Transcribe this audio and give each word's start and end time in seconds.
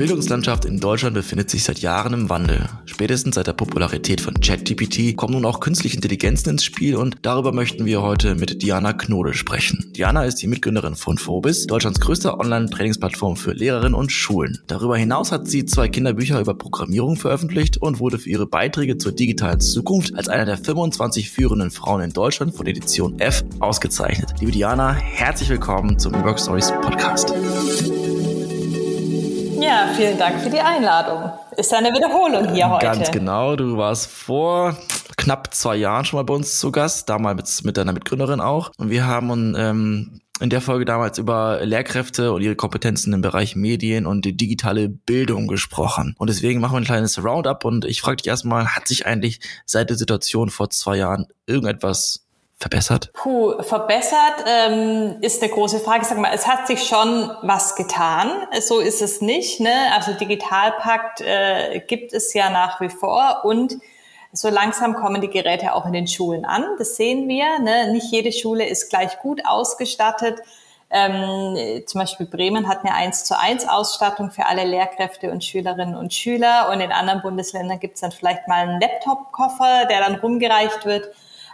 Bildungslandschaft 0.00 0.64
in 0.64 0.80
Deutschland 0.80 1.12
befindet 1.12 1.50
sich 1.50 1.62
seit 1.62 1.80
Jahren 1.80 2.14
im 2.14 2.30
Wandel. 2.30 2.70
Spätestens 2.86 3.34
seit 3.34 3.48
der 3.48 3.52
Popularität 3.52 4.22
von 4.22 4.40
ChatGPT 4.40 5.14
kommen 5.14 5.34
nun 5.34 5.44
auch 5.44 5.60
künstliche 5.60 5.96
Intelligenzen 5.96 6.48
ins 6.48 6.64
Spiel 6.64 6.96
und 6.96 7.18
darüber 7.20 7.52
möchten 7.52 7.84
wir 7.84 8.00
heute 8.00 8.34
mit 8.34 8.62
Diana 8.62 8.94
Knodel 8.94 9.34
sprechen. 9.34 9.92
Diana 9.94 10.24
ist 10.24 10.36
die 10.36 10.46
Mitgründerin 10.46 10.94
von 10.94 11.18
Phobis, 11.18 11.66
Deutschlands 11.66 12.00
größter 12.00 12.40
Online-Trainingsplattform 12.40 13.36
für 13.36 13.52
Lehrerinnen 13.52 13.92
und 13.92 14.10
Schulen. 14.10 14.62
Darüber 14.68 14.96
hinaus 14.96 15.32
hat 15.32 15.48
sie 15.48 15.66
zwei 15.66 15.88
Kinderbücher 15.88 16.40
über 16.40 16.54
Programmierung 16.54 17.16
veröffentlicht 17.16 17.76
und 17.76 18.00
wurde 18.00 18.18
für 18.18 18.30
ihre 18.30 18.46
Beiträge 18.46 18.96
zur 18.96 19.12
digitalen 19.12 19.60
Zukunft 19.60 20.14
als 20.14 20.30
einer 20.30 20.46
der 20.46 20.56
25 20.56 21.28
führenden 21.28 21.70
Frauen 21.70 22.00
in 22.00 22.14
Deutschland 22.14 22.56
von 22.56 22.66
Edition 22.66 23.18
F 23.18 23.44
ausgezeichnet. 23.58 24.32
Liebe 24.40 24.52
Diana, 24.52 24.94
herzlich 24.94 25.50
willkommen 25.50 25.98
zum 25.98 26.14
Work 26.24 26.40
Stories 26.40 26.72
Podcast. 26.80 27.34
Ja, 29.60 29.92
vielen 29.94 30.18
Dank 30.18 30.40
für 30.40 30.48
die 30.48 30.60
Einladung. 30.60 31.32
Ist 31.56 31.72
eine 31.74 31.90
Wiederholung 31.90 32.54
hier 32.54 32.70
heute. 32.70 32.86
Ganz 32.86 33.10
genau. 33.10 33.56
Du 33.56 33.76
warst 33.76 34.10
vor 34.10 34.76
knapp 35.16 35.52
zwei 35.52 35.76
Jahren 35.76 36.04
schon 36.06 36.18
mal 36.18 36.22
bei 36.22 36.32
uns 36.32 36.58
zu 36.58 36.72
Gast, 36.72 37.08
damals 37.10 37.62
mit 37.62 37.76
deiner 37.76 37.92
Mitgründerin 37.92 38.40
auch. 38.40 38.70
Und 38.78 38.88
wir 38.88 39.06
haben 39.06 39.54
ähm, 39.58 40.20
in 40.40 40.48
der 40.48 40.62
Folge 40.62 40.86
damals 40.86 41.18
über 41.18 41.60
Lehrkräfte 41.62 42.32
und 42.32 42.40
ihre 42.40 42.56
Kompetenzen 42.56 43.12
im 43.12 43.20
Bereich 43.20 43.54
Medien 43.54 44.06
und 44.06 44.24
digitale 44.24 44.88
Bildung 44.88 45.46
gesprochen. 45.46 46.14
Und 46.18 46.30
deswegen 46.30 46.60
machen 46.60 46.72
wir 46.72 46.80
ein 46.80 46.84
kleines 46.84 47.22
Roundup 47.22 47.66
und 47.66 47.84
ich 47.84 48.00
frage 48.00 48.16
dich 48.16 48.28
erstmal, 48.28 48.68
hat 48.68 48.88
sich 48.88 49.04
eigentlich 49.04 49.40
seit 49.66 49.90
der 49.90 49.98
Situation 49.98 50.48
vor 50.48 50.70
zwei 50.70 50.96
Jahren 50.96 51.26
irgendetwas 51.46 52.26
verbessert? 52.60 53.10
Puh, 53.14 53.62
verbessert 53.62 54.44
ähm, 54.46 55.16
ist 55.22 55.42
eine 55.42 55.50
große 55.50 55.80
Frage. 55.80 56.04
Sag 56.04 56.18
mal, 56.18 56.30
es 56.32 56.46
hat 56.46 56.66
sich 56.66 56.84
schon 56.84 57.30
was 57.42 57.74
getan. 57.74 58.30
So 58.60 58.78
ist 58.78 59.00
es 59.00 59.22
nicht. 59.22 59.60
Ne? 59.60 59.72
Also 59.94 60.12
Digitalpakt 60.12 61.22
äh, 61.22 61.80
gibt 61.80 62.12
es 62.12 62.34
ja 62.34 62.50
nach 62.50 62.80
wie 62.80 62.90
vor 62.90 63.40
und 63.44 63.78
so 64.32 64.48
langsam 64.48 64.94
kommen 64.94 65.20
die 65.20 65.30
Geräte 65.30 65.74
auch 65.74 65.86
in 65.86 65.92
den 65.92 66.06
Schulen 66.06 66.44
an. 66.44 66.64
Das 66.78 66.96
sehen 66.96 67.28
wir. 67.28 67.58
Ne? 67.58 67.90
Nicht 67.92 68.12
jede 68.12 68.30
Schule 68.30 68.68
ist 68.68 68.90
gleich 68.90 69.18
gut 69.18 69.40
ausgestattet. 69.44 70.38
Ähm, 70.90 71.82
zum 71.86 72.00
Beispiel 72.00 72.26
Bremen 72.26 72.68
hat 72.68 72.84
eine 72.84 72.94
1 72.94 73.24
zu 73.24 73.38
1 73.38 73.68
Ausstattung 73.68 74.30
für 74.30 74.46
alle 74.46 74.64
Lehrkräfte 74.64 75.30
und 75.30 75.42
Schülerinnen 75.42 75.96
und 75.96 76.12
Schüler. 76.12 76.68
Und 76.70 76.80
in 76.80 76.92
anderen 76.92 77.22
Bundesländern 77.22 77.80
gibt 77.80 77.94
es 77.94 78.02
dann 78.02 78.12
vielleicht 78.12 78.46
mal 78.48 78.68
einen 78.68 78.80
Laptop-Koffer, 78.80 79.86
der 79.88 80.00
dann 80.00 80.16
rumgereicht 80.16 80.84
wird. 80.84 81.08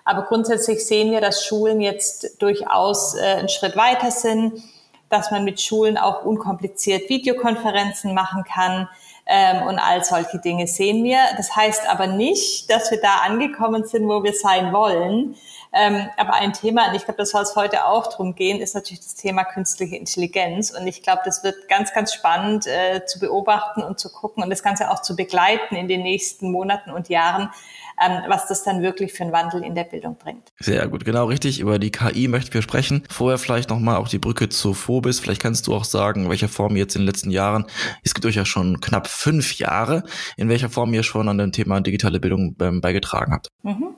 Aber 0.06 0.22
grundsätzlich 0.22 0.86
sehen 0.86 1.10
wir, 1.10 1.20
dass 1.20 1.44
Schulen 1.44 1.80
jetzt 1.80 2.40
durchaus 2.40 3.16
äh, 3.16 3.22
einen 3.22 3.48
Schritt 3.48 3.76
weiter 3.76 4.12
sind, 4.12 4.62
dass 5.10 5.30
man 5.32 5.44
mit 5.44 5.60
Schulen 5.60 5.98
auch 5.98 6.24
unkompliziert 6.24 7.08
Videokonferenzen 7.10 8.14
machen 8.14 8.44
kann. 8.44 8.88
Ähm, 9.28 9.62
und 9.66 9.80
all 9.80 10.04
solche 10.04 10.38
Dinge 10.38 10.68
sehen 10.68 11.02
wir. 11.02 11.18
Das 11.36 11.56
heißt 11.56 11.88
aber 11.90 12.06
nicht, 12.06 12.70
dass 12.70 12.92
wir 12.92 13.00
da 13.00 13.16
angekommen 13.24 13.84
sind, 13.84 14.06
wo 14.08 14.22
wir 14.22 14.32
sein 14.32 14.72
wollen. 14.72 15.34
Ähm, 15.72 16.08
aber 16.16 16.34
ein 16.34 16.52
Thema, 16.52 16.88
und 16.88 16.94
ich 16.94 17.04
glaube, 17.04 17.18
das 17.18 17.30
soll 17.30 17.42
es 17.42 17.56
heute 17.56 17.86
auch 17.86 18.06
drum 18.06 18.36
gehen, 18.36 18.60
ist 18.60 18.76
natürlich 18.76 19.00
das 19.00 19.16
Thema 19.16 19.42
künstliche 19.42 19.96
Intelligenz. 19.96 20.70
Und 20.70 20.86
ich 20.86 21.02
glaube, 21.02 21.22
das 21.24 21.42
wird 21.42 21.68
ganz, 21.68 21.92
ganz 21.92 22.14
spannend 22.14 22.68
äh, 22.68 23.04
zu 23.04 23.18
beobachten 23.18 23.82
und 23.82 23.98
zu 23.98 24.12
gucken 24.12 24.44
und 24.44 24.50
das 24.50 24.62
Ganze 24.62 24.92
auch 24.92 25.02
zu 25.02 25.16
begleiten 25.16 25.74
in 25.74 25.88
den 25.88 26.04
nächsten 26.04 26.52
Monaten 26.52 26.92
und 26.92 27.08
Jahren, 27.08 27.50
was 28.28 28.46
das 28.46 28.62
dann 28.62 28.82
wirklich 28.82 29.12
für 29.12 29.24
einen 29.24 29.32
Wandel 29.32 29.64
in 29.64 29.74
der 29.74 29.84
Bildung 29.84 30.16
bringt. 30.16 30.52
Sehr 30.58 30.86
gut, 30.88 31.04
genau 31.04 31.26
richtig. 31.26 31.60
Über 31.60 31.78
die 31.78 31.90
KI 31.90 32.28
möchten 32.28 32.52
wir 32.54 32.62
sprechen. 32.62 33.04
Vorher 33.10 33.38
vielleicht 33.38 33.70
nochmal 33.70 33.96
auch 33.96 34.08
die 34.08 34.18
Brücke 34.18 34.48
zu 34.48 34.74
Phobis. 34.74 35.20
Vielleicht 35.20 35.42
kannst 35.42 35.66
du 35.66 35.74
auch 35.74 35.84
sagen, 35.84 36.28
welcher 36.28 36.48
Form 36.48 36.76
ihr 36.76 36.82
jetzt 36.82 36.94
in 36.94 37.02
den 37.02 37.06
letzten 37.06 37.30
Jahren, 37.30 37.66
es 38.04 38.14
gibt 38.14 38.26
euch 38.26 38.36
ja 38.36 38.44
schon 38.44 38.80
knapp 38.80 39.06
fünf 39.06 39.58
Jahre, 39.58 40.02
in 40.36 40.48
welcher 40.48 40.68
Form 40.68 40.92
ihr 40.94 41.02
schon 41.02 41.28
an 41.28 41.38
dem 41.38 41.52
Thema 41.52 41.80
digitale 41.80 42.20
Bildung 42.20 42.54
ähm, 42.60 42.80
beigetragen 42.80 43.32
habt. 43.32 43.48
Mhm. 43.62 43.96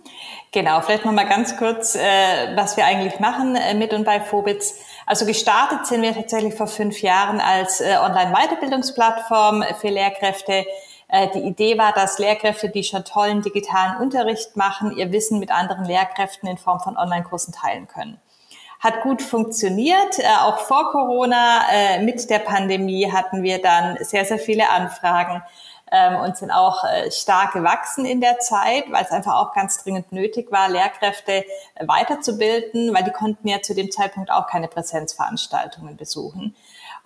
Genau, 0.52 0.80
vielleicht 0.80 1.04
nochmal 1.04 1.28
ganz 1.28 1.56
kurz, 1.56 1.94
äh, 1.94 2.00
was 2.56 2.76
wir 2.76 2.86
eigentlich 2.86 3.20
machen 3.20 3.56
äh, 3.56 3.74
mit 3.74 3.92
und 3.92 4.04
bei 4.04 4.20
Phobits. 4.20 4.80
Also 5.06 5.26
gestartet 5.26 5.86
sind 5.86 6.02
wir 6.02 6.14
tatsächlich 6.14 6.54
vor 6.54 6.66
fünf 6.66 7.02
Jahren 7.02 7.40
als 7.40 7.80
äh, 7.80 7.96
Online-Weiterbildungsplattform 8.00 9.64
für 9.80 9.88
Lehrkräfte 9.88 10.64
die 11.10 11.40
Idee 11.40 11.78
war, 11.78 11.92
dass 11.92 12.18
Lehrkräfte, 12.18 12.68
die 12.68 12.84
schon 12.84 13.04
tollen 13.04 13.40
digitalen 13.40 13.96
Unterricht 13.96 14.56
machen, 14.56 14.94
ihr 14.94 15.10
Wissen 15.10 15.38
mit 15.38 15.50
anderen 15.50 15.86
Lehrkräften 15.86 16.48
in 16.48 16.58
Form 16.58 16.80
von 16.80 16.98
Online-Kursen 16.98 17.54
teilen 17.54 17.88
können. 17.88 18.20
Hat 18.80 19.02
gut 19.02 19.22
funktioniert, 19.22 20.18
äh, 20.18 20.26
auch 20.42 20.58
vor 20.58 20.92
Corona. 20.92 21.62
Äh, 21.72 22.02
mit 22.04 22.30
der 22.30 22.38
Pandemie 22.38 23.10
hatten 23.10 23.42
wir 23.42 23.60
dann 23.60 23.96
sehr, 24.04 24.24
sehr 24.24 24.38
viele 24.38 24.68
Anfragen 24.68 25.42
ähm, 25.90 26.16
und 26.20 26.36
sind 26.36 26.52
auch 26.52 26.84
stark 27.10 27.54
gewachsen 27.54 28.04
in 28.04 28.20
der 28.20 28.38
Zeit, 28.38 28.84
weil 28.90 29.02
es 29.02 29.10
einfach 29.10 29.34
auch 29.34 29.52
ganz 29.52 29.82
dringend 29.82 30.12
nötig 30.12 30.52
war, 30.52 30.68
Lehrkräfte 30.68 31.44
weiterzubilden, 31.80 32.94
weil 32.94 33.02
die 33.02 33.10
konnten 33.10 33.48
ja 33.48 33.62
zu 33.62 33.74
dem 33.74 33.90
Zeitpunkt 33.90 34.30
auch 34.30 34.46
keine 34.46 34.68
Präsenzveranstaltungen 34.68 35.96
besuchen. 35.96 36.54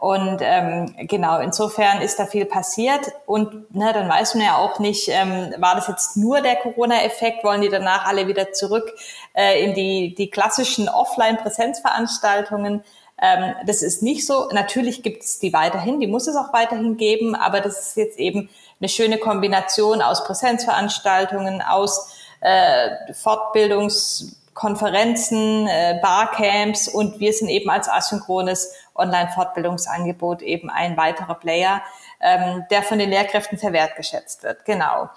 Und 0.03 0.41
ähm, 0.41 0.97
genau, 0.99 1.39
insofern 1.39 2.01
ist 2.01 2.19
da 2.19 2.27
viel 2.27 2.45
passiert. 2.45 3.13
Und 3.25 3.73
ne, 3.73 3.93
dann 3.93 4.09
weiß 4.09 4.35
man 4.35 4.45
ja 4.45 4.57
auch 4.57 4.81
nicht, 4.81 5.09
ähm, 5.09 5.55
war 5.59 5.77
das 5.77 5.87
jetzt 5.87 6.17
nur 6.17 6.41
der 6.41 6.57
Corona-Effekt, 6.57 7.45
wollen 7.45 7.61
die 7.61 7.69
danach 7.69 8.05
alle 8.05 8.27
wieder 8.27 8.51
zurück 8.53 8.93
äh, 9.33 9.63
in 9.63 9.75
die, 9.75 10.17
die 10.17 10.29
klassischen 10.29 10.89
Offline-Präsenzveranstaltungen? 10.89 12.83
Ähm, 13.23 13.55
das 13.65 13.83
ist 13.83 14.03
nicht 14.03 14.27
so. 14.27 14.49
Natürlich 14.51 15.05
gibt 15.05 15.23
es 15.23 15.39
die 15.39 15.53
weiterhin, 15.53 16.01
die 16.01 16.09
muss 16.09 16.27
es 16.27 16.35
auch 16.35 16.53
weiterhin 16.53 16.97
geben, 16.97 17.37
aber 17.37 17.61
das 17.61 17.79
ist 17.79 17.97
jetzt 17.97 18.19
eben 18.19 18.49
eine 18.81 18.89
schöne 18.89 19.19
Kombination 19.19 20.03
aus 20.03 20.25
Präsenzveranstaltungen, 20.25 21.63
aus 21.63 22.13
äh, 22.41 23.13
Fortbildungs- 23.13 24.35
Konferenzen, 24.55 25.67
äh, 25.67 25.99
Barcamps 26.03 26.87
und 26.87 27.21
wir 27.21 27.33
sind 27.33 27.49
eben 27.49 27.71
als 27.71 27.89
asynchrones 27.89 28.75
Online-Fortbildungsangebot 28.95 30.43
eben 30.43 30.71
ein 30.71 30.97
weiterer 30.97 31.35
Player, 31.35 31.83
ähm, 32.21 32.65
der 32.71 32.83
von 32.83 32.99
den 32.99 33.11
Lehrkräften 33.11 33.59
sehr 33.59 33.73
wertgeschätzt 33.73 34.43
wird. 34.43 34.65
Genau. 34.65 35.09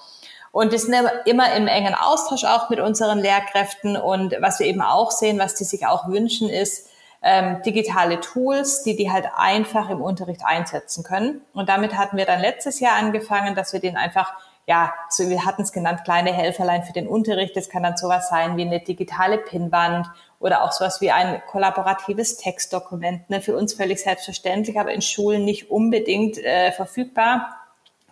Und 0.52 0.72
wir 0.72 0.80
sind 0.80 0.96
immer 1.26 1.54
im 1.54 1.68
engen 1.68 1.96
Austausch 1.96 2.46
auch 2.46 2.70
mit 2.70 2.80
unseren 2.80 3.20
Lehrkräften 3.20 3.98
und 3.98 4.36
was 4.40 4.60
wir 4.60 4.68
eben 4.68 4.82
auch 4.82 5.12
sehen, 5.12 5.38
was 5.38 5.56
die 5.56 5.66
sich 5.66 5.86
auch 5.86 6.08
wünschen, 6.08 6.50
ist 6.50 6.90
ähm, 7.22 7.62
digitale 7.64 8.22
Tools, 8.22 8.84
die 8.84 8.96
die 8.96 9.12
halt 9.12 9.26
einfach 9.36 9.90
im 9.90 10.02
Unterricht 10.02 10.46
einsetzen 10.46 11.04
können. 11.04 11.42
Und 11.54 11.68
damit 11.68 11.98
hatten 11.98 12.16
wir 12.16 12.26
dann 12.26 12.40
letztes 12.40 12.80
Jahr 12.80 12.96
angefangen, 12.96 13.56
dass 13.56 13.74
wir 13.74 13.82
den 13.82 13.98
einfach 13.98 14.34
ja, 14.68 14.94
so 15.10 15.30
wir 15.30 15.46
hatten 15.46 15.62
es 15.62 15.72
genannt, 15.72 16.04
kleine 16.04 16.34
Helferlein 16.34 16.84
für 16.84 16.94
den 16.94 17.08
Unterricht. 17.08 17.56
Das 17.56 17.70
kann 17.70 17.84
dann 17.84 17.98
sowas 17.98 18.30
sein 18.30 18.58
wie 18.58 18.64
eine 18.64 18.80
digitale 18.80 19.38
Pinnwand 19.38 20.08
oder 20.46 20.64
auch 20.64 20.72
sowas 20.72 21.02
wie 21.02 21.10
ein 21.10 21.42
kollaboratives 21.48 22.38
Textdokument. 22.38 23.28
Ne? 23.32 23.42
Für 23.42 23.58
uns 23.58 23.74
völlig 23.74 24.00
selbstverständlich, 24.00 24.80
aber 24.80 24.92
in 24.92 25.02
Schulen 25.02 25.44
nicht 25.44 25.72
unbedingt 25.72 26.38
äh, 26.38 26.72
verfügbar. 26.72 27.58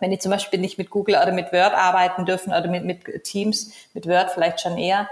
Wenn 0.00 0.10
die 0.10 0.18
zum 0.18 0.32
Beispiel 0.32 0.58
nicht 0.58 0.76
mit 0.76 0.90
Google 0.90 1.14
oder 1.14 1.30
mit 1.30 1.52
Word 1.52 1.74
arbeiten 1.74 2.26
dürfen 2.26 2.52
oder 2.52 2.66
mit, 2.66 2.84
mit 2.84 3.22
Teams, 3.22 3.70
mit 3.94 4.08
Word 4.08 4.32
vielleicht 4.32 4.60
schon 4.60 4.76
eher. 4.76 5.08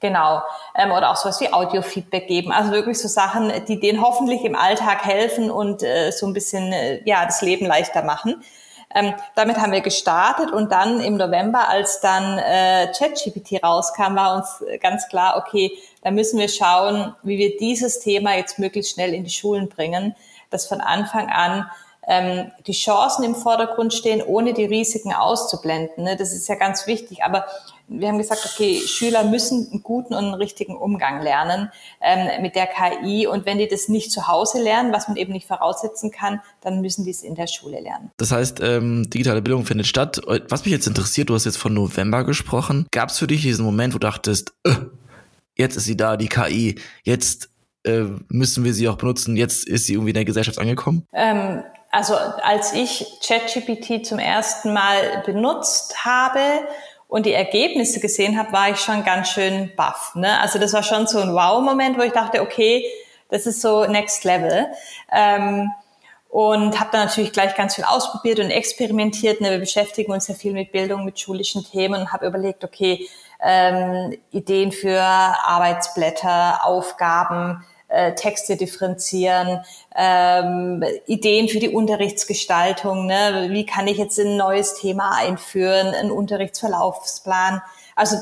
Genau. 0.00 0.42
Ähm, 0.74 0.90
oder 0.90 1.10
auch 1.10 1.16
sowas 1.16 1.38
wie 1.42 1.52
Audio-Feedback 1.52 2.28
geben. 2.28 2.50
Also 2.50 2.72
wirklich 2.72 2.98
so 2.98 3.08
Sachen, 3.08 3.52
die 3.68 3.78
denen 3.78 4.00
hoffentlich 4.00 4.42
im 4.42 4.56
Alltag 4.56 5.04
helfen 5.04 5.50
und 5.50 5.82
äh, 5.82 6.12
so 6.12 6.26
ein 6.26 6.32
bisschen 6.32 6.72
äh, 6.72 7.02
ja 7.04 7.26
das 7.26 7.42
Leben 7.42 7.66
leichter 7.66 8.02
machen. 8.02 8.42
Ähm, 8.94 9.12
damit 9.34 9.56
haben 9.56 9.72
wir 9.72 9.80
gestartet 9.80 10.52
und 10.52 10.70
dann 10.70 11.00
im 11.00 11.16
November, 11.16 11.68
als 11.68 12.00
dann 12.00 12.38
äh, 12.38 12.92
ChatGPT 12.96 13.62
rauskam, 13.62 14.14
war 14.14 14.36
uns 14.36 14.64
ganz 14.80 15.08
klar, 15.08 15.36
okay, 15.36 15.72
da 16.02 16.10
müssen 16.10 16.38
wir 16.38 16.48
schauen, 16.48 17.14
wie 17.22 17.38
wir 17.38 17.56
dieses 17.56 17.98
Thema 17.98 18.36
jetzt 18.36 18.58
möglichst 18.58 18.92
schnell 18.92 19.12
in 19.12 19.24
die 19.24 19.30
Schulen 19.30 19.68
bringen, 19.68 20.14
dass 20.50 20.66
von 20.66 20.80
Anfang 20.80 21.28
an 21.28 21.68
ähm, 22.06 22.50
die 22.66 22.72
Chancen 22.72 23.24
im 23.24 23.34
Vordergrund 23.34 23.94
stehen, 23.94 24.22
ohne 24.22 24.52
die 24.52 24.64
Risiken 24.64 25.12
auszublenden. 25.12 26.04
Ne? 26.04 26.16
Das 26.16 26.32
ist 26.32 26.48
ja 26.48 26.54
ganz 26.54 26.86
wichtig. 26.86 27.24
Aber 27.24 27.46
wir 27.88 28.08
haben 28.08 28.18
gesagt, 28.18 28.48
okay, 28.52 28.80
Schüler 28.80 29.24
müssen 29.24 29.68
einen 29.70 29.82
guten 29.82 30.14
und 30.14 30.24
einen 30.24 30.34
richtigen 30.34 30.76
Umgang 30.76 31.22
lernen 31.22 31.70
ähm, 32.00 32.42
mit 32.42 32.54
der 32.54 32.66
KI. 32.66 33.26
Und 33.26 33.46
wenn 33.46 33.58
die 33.58 33.68
das 33.68 33.88
nicht 33.88 34.10
zu 34.10 34.26
Hause 34.26 34.62
lernen, 34.62 34.92
was 34.92 35.08
man 35.08 35.16
eben 35.16 35.32
nicht 35.32 35.46
voraussetzen 35.46 36.10
kann, 36.10 36.40
dann 36.60 36.80
müssen 36.80 37.04
die 37.04 37.10
es 37.10 37.22
in 37.22 37.34
der 37.34 37.46
Schule 37.46 37.80
lernen. 37.80 38.10
Das 38.16 38.32
heißt, 38.32 38.60
ähm, 38.60 39.08
digitale 39.10 39.42
Bildung 39.42 39.66
findet 39.66 39.86
statt. 39.86 40.20
Was 40.48 40.64
mich 40.64 40.72
jetzt 40.72 40.86
interessiert, 40.86 41.28
du 41.28 41.34
hast 41.34 41.44
jetzt 41.44 41.58
von 41.58 41.74
November 41.74 42.24
gesprochen. 42.24 42.86
Gab 42.90 43.10
es 43.10 43.18
für 43.18 43.26
dich 43.26 43.42
diesen 43.42 43.64
Moment, 43.64 43.94
wo 43.94 43.98
du 43.98 44.06
dachtest, 44.06 44.54
äh, 44.64 44.72
jetzt 45.56 45.76
ist 45.76 45.84
sie 45.84 45.96
da, 45.96 46.16
die 46.16 46.28
KI, 46.28 46.76
jetzt 47.02 47.50
äh, 47.84 48.04
müssen 48.28 48.64
wir 48.64 48.72
sie 48.72 48.88
auch 48.88 48.96
benutzen, 48.96 49.36
jetzt 49.36 49.66
ist 49.68 49.86
sie 49.86 49.94
irgendwie 49.94 50.10
in 50.10 50.14
der 50.14 50.24
Gesellschaft 50.24 50.58
angekommen? 50.58 51.06
Ähm, 51.12 51.62
also 51.90 52.14
als 52.16 52.72
ich 52.72 53.06
ChatGPT 53.24 54.04
zum 54.04 54.18
ersten 54.18 54.72
Mal 54.72 55.22
benutzt 55.24 56.04
habe 56.04 56.40
und 57.14 57.26
die 57.26 57.32
Ergebnisse 57.32 58.00
gesehen 58.00 58.36
habe, 58.36 58.52
war 58.52 58.70
ich 58.70 58.80
schon 58.80 59.04
ganz 59.04 59.28
schön 59.28 59.70
baff. 59.76 60.16
Ne? 60.16 60.40
Also 60.40 60.58
das 60.58 60.72
war 60.72 60.82
schon 60.82 61.06
so 61.06 61.20
ein 61.20 61.32
Wow-Moment, 61.32 61.96
wo 61.96 62.02
ich 62.02 62.10
dachte, 62.10 62.42
okay, 62.42 62.84
das 63.28 63.46
ist 63.46 63.60
so 63.60 63.84
Next 63.84 64.24
Level. 64.24 64.66
Ähm, 65.12 65.70
und 66.28 66.80
habe 66.80 66.90
dann 66.90 67.06
natürlich 67.06 67.30
gleich 67.30 67.54
ganz 67.54 67.76
viel 67.76 67.84
ausprobiert 67.84 68.40
und 68.40 68.50
experimentiert. 68.50 69.40
Ne? 69.40 69.52
Wir 69.52 69.60
beschäftigen 69.60 70.10
uns 70.10 70.26
ja 70.26 70.34
viel 70.34 70.54
mit 70.54 70.72
Bildung, 70.72 71.04
mit 71.04 71.20
schulischen 71.20 71.62
Themen 71.64 72.00
und 72.00 72.12
habe 72.12 72.26
überlegt, 72.26 72.64
okay, 72.64 73.08
ähm, 73.40 74.18
Ideen 74.32 74.72
für 74.72 75.00
Arbeitsblätter, 75.00 76.66
Aufgaben, 76.66 77.64
äh, 77.94 78.14
Texte 78.14 78.56
differenzieren, 78.56 79.64
ähm, 79.94 80.84
Ideen 81.06 81.48
für 81.48 81.60
die 81.60 81.68
Unterrichtsgestaltung. 81.68 83.06
Ne? 83.06 83.46
Wie 83.50 83.64
kann 83.64 83.86
ich 83.86 83.98
jetzt 83.98 84.18
ein 84.18 84.36
neues 84.36 84.74
Thema 84.74 85.16
einführen, 85.16 85.94
einen 85.94 86.10
Unterrichtsverlaufsplan? 86.10 87.62
Also 87.96 88.16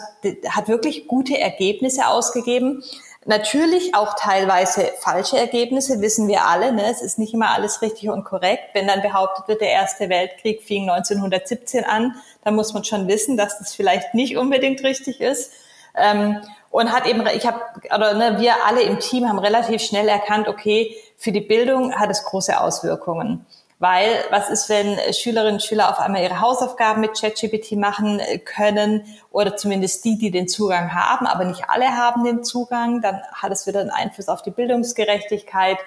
hat 0.48 0.68
wirklich 0.68 1.08
gute 1.08 1.38
Ergebnisse 1.38 2.06
ausgegeben. 2.06 2.84
Natürlich 3.24 3.94
auch 3.94 4.14
teilweise 4.18 4.90
falsche 4.98 5.38
Ergebnisse, 5.38 6.00
wissen 6.00 6.28
wir 6.28 6.44
alle. 6.44 6.72
Ne? 6.72 6.90
Es 6.90 7.00
ist 7.00 7.18
nicht 7.18 7.32
immer 7.32 7.50
alles 7.50 7.80
richtig 7.80 8.10
und 8.10 8.24
korrekt. 8.24 8.64
Wenn 8.74 8.88
dann 8.88 9.00
behauptet 9.00 9.48
wird, 9.48 9.60
der 9.60 9.70
Erste 9.70 10.08
Weltkrieg 10.08 10.62
fing 10.62 10.90
1917 10.90 11.84
an, 11.84 12.16
dann 12.44 12.56
muss 12.56 12.74
man 12.74 12.84
schon 12.84 13.08
wissen, 13.08 13.36
dass 13.36 13.58
das 13.58 13.74
vielleicht 13.74 14.12
nicht 14.14 14.36
unbedingt 14.36 14.82
richtig 14.82 15.20
ist. 15.20 15.52
Ähm, 15.94 16.40
und 16.72 16.90
hat 16.90 17.06
eben, 17.06 17.24
ich 17.36 17.46
habe, 17.46 17.60
oder 17.94 18.14
ne, 18.14 18.40
wir 18.40 18.64
alle 18.66 18.82
im 18.82 18.98
Team 18.98 19.28
haben 19.28 19.38
relativ 19.38 19.82
schnell 19.82 20.08
erkannt, 20.08 20.48
okay, 20.48 20.96
für 21.16 21.30
die 21.30 21.40
Bildung 21.40 21.94
hat 21.94 22.10
es 22.10 22.24
große 22.24 22.58
Auswirkungen. 22.58 23.46
Weil 23.78 24.24
was 24.30 24.48
ist, 24.48 24.68
wenn 24.68 24.96
Schülerinnen 25.12 25.54
und 25.54 25.62
Schüler 25.62 25.90
auf 25.90 25.98
einmal 25.98 26.22
ihre 26.22 26.40
Hausaufgaben 26.40 27.00
mit 27.00 27.20
ChatGPT 27.20 27.72
machen 27.72 28.22
können 28.44 29.04
oder 29.30 29.56
zumindest 29.56 30.04
die, 30.04 30.16
die 30.16 30.30
den 30.30 30.48
Zugang 30.48 30.94
haben, 30.94 31.26
aber 31.26 31.44
nicht 31.44 31.64
alle 31.68 31.88
haben 31.88 32.24
den 32.24 32.42
Zugang, 32.42 33.02
dann 33.02 33.20
hat 33.32 33.52
es 33.52 33.66
wieder 33.66 33.80
einen 33.80 33.90
Einfluss 33.90 34.28
auf 34.28 34.40
die 34.40 34.52
Bildungsgerechtigkeit. 34.52 35.78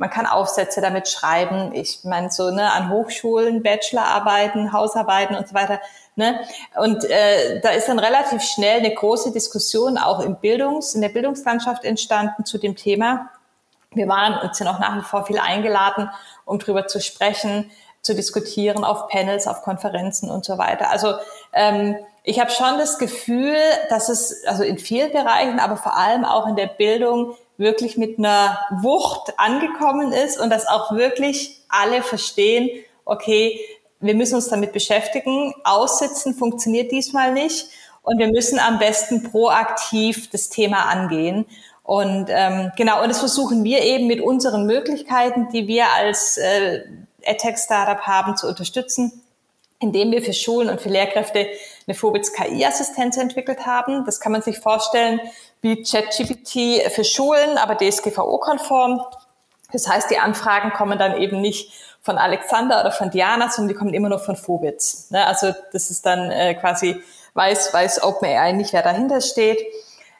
Man 0.00 0.08
kann 0.08 0.24
Aufsätze 0.24 0.80
damit 0.80 1.08
schreiben. 1.10 1.74
Ich 1.74 2.04
meine, 2.04 2.30
so 2.30 2.50
ne, 2.50 2.72
an 2.72 2.88
Hochschulen, 2.88 3.62
Bachelorarbeiten, 3.62 4.72
Hausarbeiten 4.72 5.36
und 5.36 5.46
so 5.46 5.54
weiter. 5.54 5.78
Ne? 6.16 6.40
Und 6.76 7.04
äh, 7.04 7.60
da 7.60 7.68
ist 7.68 7.86
dann 7.86 7.98
relativ 7.98 8.42
schnell 8.42 8.78
eine 8.78 8.94
große 8.94 9.30
Diskussion 9.30 9.98
auch 9.98 10.20
im 10.20 10.36
Bildungs-, 10.36 10.94
in 10.94 11.02
der 11.02 11.10
Bildungslandschaft 11.10 11.84
entstanden 11.84 12.46
zu 12.46 12.56
dem 12.56 12.76
Thema. 12.76 13.28
Wir 13.92 14.08
waren 14.08 14.38
und 14.38 14.56
sind 14.56 14.68
auch 14.68 14.78
nach 14.78 14.96
wie 14.96 15.02
vor 15.02 15.26
viel 15.26 15.38
eingeladen, 15.38 16.08
um 16.46 16.58
drüber 16.58 16.86
zu 16.86 16.98
sprechen, 17.02 17.70
zu 18.00 18.14
diskutieren 18.14 18.84
auf 18.84 19.08
Panels, 19.08 19.46
auf 19.46 19.60
Konferenzen 19.60 20.30
und 20.30 20.46
so 20.46 20.56
weiter. 20.56 20.88
Also 20.88 21.12
ähm, 21.52 21.96
ich 22.22 22.40
habe 22.40 22.50
schon 22.50 22.78
das 22.78 22.96
Gefühl, 22.98 23.58
dass 23.90 24.08
es 24.08 24.46
also 24.46 24.62
in 24.62 24.78
vielen 24.78 25.12
Bereichen, 25.12 25.58
aber 25.58 25.76
vor 25.76 25.94
allem 25.94 26.24
auch 26.24 26.46
in 26.46 26.56
der 26.56 26.68
Bildung 26.68 27.36
wirklich 27.60 27.96
mit 27.96 28.18
einer 28.18 28.58
Wucht 28.82 29.34
angekommen 29.36 30.12
ist 30.12 30.40
und 30.40 30.50
dass 30.50 30.66
auch 30.66 30.92
wirklich 30.92 31.60
alle 31.68 32.02
verstehen, 32.02 32.68
okay, 33.04 33.60
wir 34.00 34.14
müssen 34.14 34.34
uns 34.34 34.48
damit 34.48 34.72
beschäftigen. 34.72 35.54
Aussitzen 35.62 36.34
funktioniert 36.34 36.90
diesmal 36.90 37.32
nicht 37.32 37.66
und 38.02 38.18
wir 38.18 38.28
müssen 38.28 38.58
am 38.58 38.78
besten 38.78 39.30
proaktiv 39.30 40.30
das 40.30 40.48
Thema 40.48 40.86
angehen. 40.86 41.44
Und 41.84 42.26
ähm, 42.28 42.72
genau, 42.76 43.02
und 43.02 43.08
das 43.08 43.18
versuchen 43.18 43.62
wir 43.62 43.82
eben 43.82 44.06
mit 44.06 44.20
unseren 44.20 44.66
Möglichkeiten, 44.66 45.48
die 45.52 45.66
wir 45.66 45.92
als 45.92 46.38
äh, 46.38 46.84
EdTech-Startup 47.22 48.00
haben, 48.02 48.36
zu 48.36 48.46
unterstützen, 48.48 49.22
indem 49.80 50.12
wir 50.12 50.22
für 50.22 50.32
Schulen 50.32 50.68
und 50.68 50.80
für 50.80 50.90
Lehrkräfte 50.90 51.48
eine 51.86 51.94
Phobits 51.94 52.32
KI-Assistenz 52.32 53.16
entwickelt 53.16 53.66
haben. 53.66 54.04
Das 54.04 54.20
kann 54.20 54.32
man 54.32 54.42
sich 54.42 54.58
vorstellen 54.58 55.20
wie 55.62 55.82
ChatGPT 55.82 56.90
für 56.92 57.04
Schulen, 57.04 57.58
aber 57.58 57.76
DSGVO-konform. 57.76 59.00
Das 59.72 59.88
heißt, 59.88 60.10
die 60.10 60.18
Anfragen 60.18 60.70
kommen 60.72 60.98
dann 60.98 61.20
eben 61.20 61.40
nicht 61.40 61.72
von 62.02 62.18
Alexander 62.18 62.80
oder 62.80 62.92
von 62.92 63.10
Diana, 63.10 63.50
sondern 63.50 63.68
die 63.68 63.74
kommen 63.74 63.94
immer 63.94 64.08
nur 64.08 64.18
von 64.18 64.36
Phobits. 64.36 65.10
Ne? 65.10 65.26
Also 65.26 65.52
das 65.72 65.90
ist 65.90 66.06
dann 66.06 66.30
äh, 66.30 66.54
quasi, 66.54 67.02
weiß, 67.34 67.72
weiß 67.72 68.02
OpenAI 68.02 68.52
nicht, 68.52 68.72
wer 68.72 68.82
dahinter 68.82 69.20
steht 69.20 69.60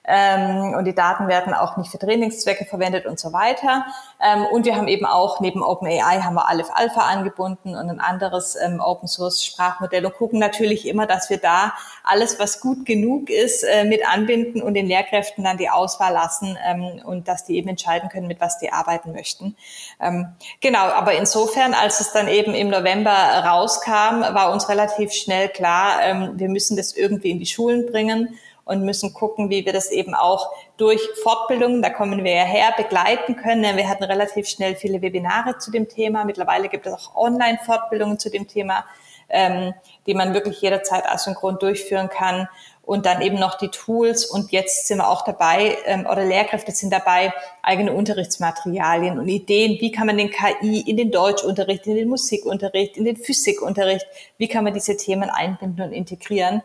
ähm, 0.04 0.74
und 0.74 0.84
die 0.84 0.94
Daten 0.94 1.28
werden 1.28 1.54
auch 1.54 1.76
nicht 1.76 1.90
für 1.90 1.98
Trainingszwecke 1.98 2.64
verwendet 2.64 3.06
und 3.06 3.18
so 3.18 3.32
weiter. 3.32 3.86
Ähm, 4.22 4.46
und 4.46 4.66
wir 4.66 4.76
haben 4.76 4.88
eben 4.88 5.06
auch 5.06 5.40
neben 5.40 5.62
OpenAI 5.62 6.20
haben 6.20 6.34
wir 6.34 6.48
Aleph 6.48 6.70
Alpha 6.72 7.00
angebunden 7.00 7.76
und 7.76 7.88
ein 7.88 8.00
anderes 8.00 8.56
ähm, 8.56 8.80
Open 8.80 9.08
Source 9.08 9.44
Sprachmodell 9.44 10.04
und 10.04 10.14
gucken 10.14 10.38
natürlich 10.38 10.86
immer, 10.86 11.06
dass 11.06 11.30
wir 11.30 11.38
da 11.38 11.72
alles, 12.04 12.38
was 12.38 12.60
gut 12.60 12.84
genug 12.84 13.30
ist, 13.30 13.62
äh, 13.62 13.84
mit 13.84 14.06
anbinden 14.06 14.62
und 14.62 14.74
den 14.74 14.86
Lehrkräften 14.86 15.44
dann 15.44 15.56
die 15.56 15.70
Auswahl 15.70 16.12
lassen 16.12 16.58
ähm, 16.66 17.00
und 17.04 17.28
dass 17.28 17.44
die 17.44 17.56
eben 17.56 17.68
entscheiden 17.68 18.08
können, 18.08 18.26
mit 18.26 18.40
was 18.40 18.58
die 18.58 18.72
arbeiten 18.72 19.12
möchten. 19.12 19.56
Ähm, 20.00 20.28
genau, 20.60 20.84
aber 20.84 21.14
insofern, 21.14 21.74
als 21.74 22.00
es 22.00 22.12
dann 22.12 22.28
eben 22.28 22.54
im 22.54 22.68
November 22.68 23.10
rauskam, 23.10 24.22
war 24.34 24.52
uns 24.52 24.68
relativ 24.68 25.12
schnell 25.12 25.48
klar, 25.48 26.02
ähm, 26.02 26.32
wir 26.34 26.48
müssen 26.48 26.76
das 26.76 26.92
irgendwie 26.92 27.30
in 27.30 27.38
die 27.38 27.46
Schulen 27.46 27.86
bringen 27.86 28.38
und 28.64 28.84
müssen 28.84 29.12
gucken, 29.12 29.50
wie 29.50 29.66
wir 29.66 29.72
das 29.72 29.90
eben 29.90 30.14
auch 30.14 30.50
durch 30.80 31.06
Fortbildungen, 31.22 31.82
da 31.82 31.90
kommen 31.90 32.24
wir 32.24 32.32
ja 32.32 32.44
her, 32.44 32.72
begleiten 32.74 33.36
können. 33.36 33.76
Wir 33.76 33.88
hatten 33.88 34.04
relativ 34.04 34.48
schnell 34.48 34.76
viele 34.76 35.02
Webinare 35.02 35.58
zu 35.58 35.70
dem 35.70 35.88
Thema. 35.88 36.24
Mittlerweile 36.24 36.70
gibt 36.70 36.86
es 36.86 36.94
auch 36.94 37.14
Online-Fortbildungen 37.14 38.18
zu 38.18 38.30
dem 38.30 38.48
Thema, 38.48 38.86
ähm, 39.28 39.74
die 40.06 40.14
man 40.14 40.32
wirklich 40.32 40.60
jederzeit 40.62 41.04
asynchron 41.06 41.58
durchführen 41.58 42.08
kann. 42.08 42.48
Und 42.82 43.04
dann 43.04 43.20
eben 43.20 43.38
noch 43.38 43.58
die 43.58 43.68
Tools. 43.68 44.24
Und 44.24 44.52
jetzt 44.52 44.88
sind 44.88 44.98
wir 44.98 45.08
auch 45.08 45.22
dabei, 45.22 45.76
ähm, 45.84 46.06
oder 46.10 46.24
Lehrkräfte 46.24 46.72
sind 46.72 46.92
dabei, 46.92 47.32
eigene 47.62 47.92
Unterrichtsmaterialien 47.92 49.18
und 49.18 49.28
Ideen. 49.28 49.78
Wie 49.80 49.92
kann 49.92 50.06
man 50.06 50.16
den 50.16 50.30
KI 50.30 50.80
in 50.80 50.96
den 50.96 51.10
Deutschunterricht, 51.10 51.86
in 51.86 51.96
den 51.96 52.08
Musikunterricht, 52.08 52.96
in 52.96 53.04
den 53.04 53.16
Physikunterricht, 53.16 54.06
wie 54.38 54.48
kann 54.48 54.64
man 54.64 54.72
diese 54.72 54.96
Themen 54.96 55.28
einbinden 55.28 55.84
und 55.84 55.92
integrieren? 55.92 56.62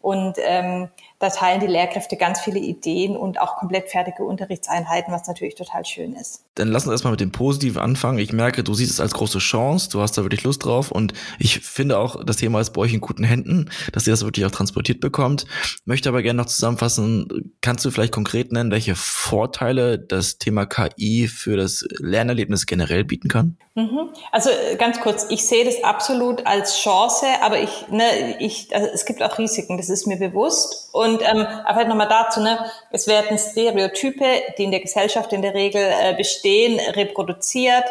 Und 0.00 0.36
ähm, 0.38 0.88
da 1.18 1.30
teilen 1.30 1.60
die 1.60 1.66
Lehrkräfte 1.66 2.16
ganz 2.16 2.40
viele 2.40 2.60
Ideen 2.60 3.16
und 3.16 3.40
auch 3.40 3.56
komplett 3.56 3.90
fertige 3.90 4.24
Unterrichtseinheiten, 4.24 5.12
was 5.12 5.26
natürlich 5.26 5.56
total 5.56 5.84
schön 5.84 6.14
ist. 6.14 6.44
Dann 6.54 6.68
lass 6.68 6.84
uns 6.84 6.92
erstmal 6.92 7.12
mit 7.12 7.20
dem 7.20 7.32
Positiven 7.32 7.80
anfangen. 7.80 8.18
Ich 8.18 8.32
merke, 8.32 8.62
du 8.62 8.74
siehst 8.74 8.92
es 8.92 9.00
als 9.00 9.14
große 9.14 9.38
Chance, 9.38 9.90
du 9.90 10.00
hast 10.00 10.16
da 10.16 10.22
wirklich 10.22 10.44
Lust 10.44 10.64
drauf 10.64 10.92
und 10.92 11.12
ich 11.38 11.60
finde 11.60 11.98
auch, 11.98 12.24
das 12.24 12.36
Thema 12.36 12.60
ist 12.60 12.70
bei 12.70 12.82
euch 12.82 12.94
in 12.94 13.00
guten 13.00 13.24
Händen, 13.24 13.70
dass 13.92 14.06
ihr 14.06 14.12
das 14.12 14.24
wirklich 14.24 14.46
auch 14.46 14.50
transportiert 14.50 15.00
bekommt. 15.00 15.46
Möchte 15.84 16.08
aber 16.08 16.22
gerne 16.22 16.38
noch 16.38 16.46
zusammenfassen, 16.46 17.52
kannst 17.60 17.84
du 17.84 17.90
vielleicht 17.90 18.12
konkret 18.12 18.52
nennen, 18.52 18.70
welche 18.70 18.94
Vorteile 18.94 19.98
das 19.98 20.38
Thema 20.38 20.66
KI 20.66 21.26
für 21.26 21.56
das 21.56 21.84
Lernerlebnis 21.98 22.66
generell 22.66 23.04
bieten 23.04 23.28
kann? 23.28 23.56
Mhm. 23.78 24.10
Also 24.32 24.50
äh, 24.50 24.76
ganz 24.76 25.00
kurz, 25.00 25.26
ich 25.30 25.46
sehe 25.46 25.64
das 25.64 25.84
absolut 25.84 26.46
als 26.46 26.78
Chance, 26.78 27.26
aber 27.42 27.60
ich, 27.60 27.88
ne, 27.88 28.36
ich, 28.40 28.74
also 28.74 28.88
es 28.92 29.04
gibt 29.04 29.22
auch 29.22 29.38
Risiken, 29.38 29.76
das 29.76 29.88
ist 29.88 30.06
mir 30.06 30.16
bewusst. 30.16 30.88
Und 30.92 31.07
und 31.08 31.22
ähm, 31.22 31.46
aber 31.64 31.76
halt 31.76 31.88
nochmal 31.88 32.08
dazu, 32.08 32.40
ne, 32.40 32.58
es 32.90 33.06
werden 33.06 33.38
Stereotype, 33.38 34.24
die 34.56 34.64
in 34.64 34.70
der 34.70 34.80
Gesellschaft 34.80 35.32
in 35.32 35.42
der 35.42 35.54
Regel 35.54 35.82
äh, 35.82 36.14
bestehen, 36.14 36.78
reproduziert. 36.78 37.84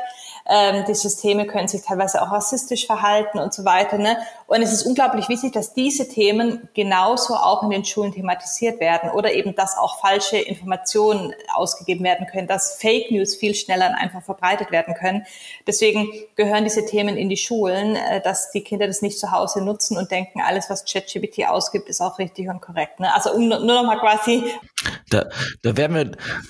Ähm, 0.49 0.85
die 0.87 0.95
Systeme 0.95 1.45
können 1.45 1.67
sich 1.67 1.81
teilweise 1.81 2.21
auch 2.21 2.31
rassistisch 2.31 2.85
verhalten 2.85 3.39
und 3.39 3.53
so 3.53 3.65
weiter. 3.65 3.97
Ne? 3.97 4.17
Und 4.47 4.61
es 4.61 4.71
ist 4.71 4.83
unglaublich 4.83 5.27
wichtig, 5.27 5.51
dass 5.51 5.73
diese 5.73 6.07
Themen 6.07 6.69
genauso 6.73 7.35
auch 7.35 7.63
in 7.63 7.69
den 7.69 7.83
Schulen 7.83 8.13
thematisiert 8.13 8.79
werden 8.79 9.11
oder 9.11 9.33
eben, 9.33 9.53
dass 9.55 9.77
auch 9.77 9.99
falsche 9.99 10.37
Informationen 10.37 11.33
ausgegeben 11.53 12.05
werden 12.05 12.27
können, 12.27 12.47
dass 12.47 12.77
Fake 12.79 13.11
News 13.11 13.35
viel 13.35 13.53
schneller 13.53 13.89
und 13.89 13.95
einfach 13.95 14.23
verbreitet 14.23 14.71
werden 14.71 14.93
können. 14.93 15.25
Deswegen 15.67 16.09
gehören 16.37 16.63
diese 16.63 16.85
Themen 16.85 17.17
in 17.17 17.27
die 17.27 17.35
Schulen, 17.35 17.97
äh, 17.97 18.21
dass 18.21 18.51
die 18.51 18.61
Kinder 18.61 18.87
das 18.87 19.01
nicht 19.01 19.19
zu 19.19 19.31
Hause 19.31 19.61
nutzen 19.61 19.97
und 19.97 20.11
denken, 20.11 20.39
alles, 20.39 20.69
was 20.69 20.85
ChatGPT 20.85 21.45
ausgibt, 21.47 21.89
ist 21.89 21.99
auch 21.99 22.17
richtig 22.17 22.47
und 22.47 22.61
korrekt. 22.61 23.01
Ne? 23.01 23.13
Also 23.13 23.33
um 23.33 23.49
nur 23.49 23.59
noch 23.59 23.83
mal 23.83 23.99
quasi. 23.99 24.45
Da, 25.09 25.25
da 25.61 25.75
werden 25.75 25.95
wir, 25.95 26.05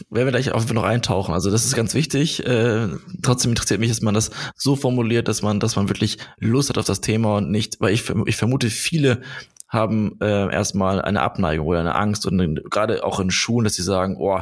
werden 0.09 0.27
wir 0.27 0.31
gleich 0.31 0.51
auch 0.51 0.63
noch 0.69 0.83
eintauchen. 0.83 1.33
Also 1.33 1.49
das 1.49 1.65
ist 1.65 1.75
ganz 1.75 1.95
wichtig. 1.95 2.45
Äh, 2.45 2.89
trotzdem 3.23 3.51
interessiert 3.51 3.79
mich, 3.79 3.89
dass 3.89 4.01
man 4.01 4.13
das 4.13 4.29
so 4.55 4.75
formuliert, 4.75 5.27
dass 5.27 5.41
man, 5.41 5.59
dass 5.59 5.75
man 5.75 5.89
wirklich 5.89 6.17
Lust 6.37 6.69
hat 6.69 6.77
auf 6.77 6.85
das 6.85 7.01
Thema 7.01 7.37
und 7.37 7.49
nicht, 7.49 7.79
weil 7.87 7.93
ich, 7.93 8.03
ich 8.25 8.35
vermute, 8.35 8.69
viele 8.69 9.21
haben 9.69 10.17
äh, 10.21 10.53
erstmal 10.53 11.01
eine 11.01 11.21
Abneigung 11.21 11.67
oder 11.67 11.79
eine 11.79 11.95
Angst 11.95 12.25
und 12.25 12.69
gerade 12.69 13.03
auch 13.03 13.19
in 13.19 13.31
Schulen, 13.31 13.63
dass 13.63 13.75
sie 13.75 13.81
sagen, 13.81 14.17
oh, 14.19 14.39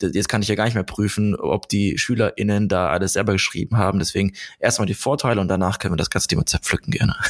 jetzt 0.00 0.28
kann 0.28 0.42
ich 0.42 0.48
ja 0.48 0.54
gar 0.54 0.64
nicht 0.64 0.74
mehr 0.74 0.82
prüfen, 0.82 1.34
ob 1.34 1.68
die 1.68 1.98
SchülerInnen 1.98 2.68
da 2.68 2.88
alles 2.88 3.14
selber 3.14 3.32
geschrieben 3.32 3.78
haben. 3.78 3.98
Deswegen 3.98 4.32
erstmal 4.60 4.86
die 4.86 4.94
Vorteile 4.94 5.40
und 5.40 5.48
danach 5.48 5.78
können 5.78 5.94
wir 5.94 5.98
das 5.98 6.10
ganze 6.10 6.28
Thema 6.28 6.44
zerpflücken 6.44 6.92
gerne. 6.92 7.14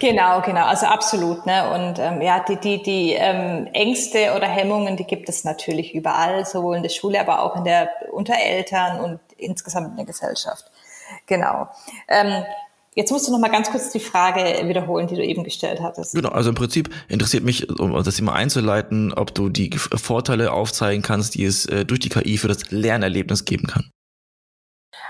Genau, 0.00 0.40
genau, 0.40 0.64
also 0.66 0.86
absolut. 0.86 1.44
Ne? 1.46 1.68
Und 1.70 1.98
ähm, 1.98 2.22
ja, 2.22 2.44
die, 2.46 2.56
die, 2.56 2.82
die 2.82 3.12
ähm, 3.12 3.68
Ängste 3.72 4.34
oder 4.34 4.46
Hemmungen, 4.46 4.96
die 4.96 5.04
gibt 5.04 5.28
es 5.28 5.44
natürlich 5.44 5.94
überall, 5.94 6.44
sowohl 6.46 6.76
in 6.76 6.82
der 6.82 6.90
Schule, 6.90 7.20
aber 7.20 7.42
auch 7.42 7.56
in 7.56 7.64
der 7.64 7.88
unter 8.10 8.34
Eltern 8.34 9.00
und 9.00 9.20
insgesamt 9.36 9.90
in 9.90 9.96
der 9.96 10.06
Gesellschaft. 10.06 10.64
Genau. 11.26 11.68
Ähm, 12.08 12.44
Jetzt 12.94 13.10
musst 13.10 13.26
du 13.26 13.32
noch 13.32 13.38
mal 13.38 13.50
ganz 13.50 13.70
kurz 13.70 13.90
die 13.90 14.00
Frage 14.00 14.68
wiederholen, 14.68 15.06
die 15.06 15.16
du 15.16 15.24
eben 15.24 15.44
gestellt 15.44 15.80
hattest. 15.80 16.14
Genau, 16.14 16.28
also 16.28 16.50
im 16.50 16.54
Prinzip 16.54 16.90
interessiert 17.08 17.42
mich, 17.42 17.70
um 17.80 17.92
das 18.02 18.16
Thema 18.16 18.34
einzuleiten, 18.34 19.14
ob 19.14 19.34
du 19.34 19.48
die 19.48 19.70
Vorteile 19.78 20.52
aufzeigen 20.52 21.02
kannst, 21.02 21.34
die 21.34 21.44
es 21.44 21.64
äh, 21.66 21.86
durch 21.86 22.00
die 22.00 22.10
KI 22.10 22.36
für 22.36 22.48
das 22.48 22.70
Lernerlebnis 22.70 23.46
geben 23.46 23.66
kann. 23.66 23.90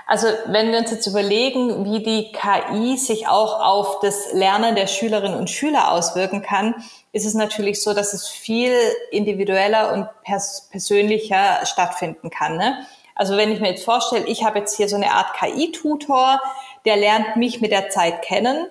Also 0.05 0.27
wenn 0.47 0.71
wir 0.71 0.79
uns 0.79 0.91
jetzt 0.91 1.07
überlegen, 1.07 1.85
wie 1.85 2.03
die 2.03 2.31
KI 2.31 2.97
sich 2.97 3.27
auch 3.27 3.59
auf 3.59 3.99
das 4.01 4.33
Lernen 4.33 4.75
der 4.75 4.87
Schülerinnen 4.87 5.37
und 5.37 5.49
Schüler 5.49 5.91
auswirken 5.91 6.41
kann, 6.41 6.75
ist 7.11 7.25
es 7.25 7.33
natürlich 7.33 7.81
so, 7.81 7.93
dass 7.93 8.13
es 8.13 8.27
viel 8.27 8.75
individueller 9.11 9.93
und 9.93 10.07
pers 10.23 10.67
persönlicher 10.71 11.65
stattfinden 11.65 12.29
kann. 12.29 12.57
Ne? 12.57 12.85
Also 13.15 13.37
wenn 13.37 13.51
ich 13.51 13.59
mir 13.59 13.69
jetzt 13.69 13.85
vorstelle, 13.85 14.25
ich 14.25 14.43
habe 14.43 14.59
jetzt 14.59 14.75
hier 14.75 14.89
so 14.89 14.95
eine 14.95 15.11
Art 15.11 15.33
KI-Tutor, 15.35 16.41
der 16.85 16.97
lernt 16.97 17.35
mich 17.35 17.61
mit 17.61 17.71
der 17.71 17.89
Zeit 17.89 18.21
kennen, 18.21 18.67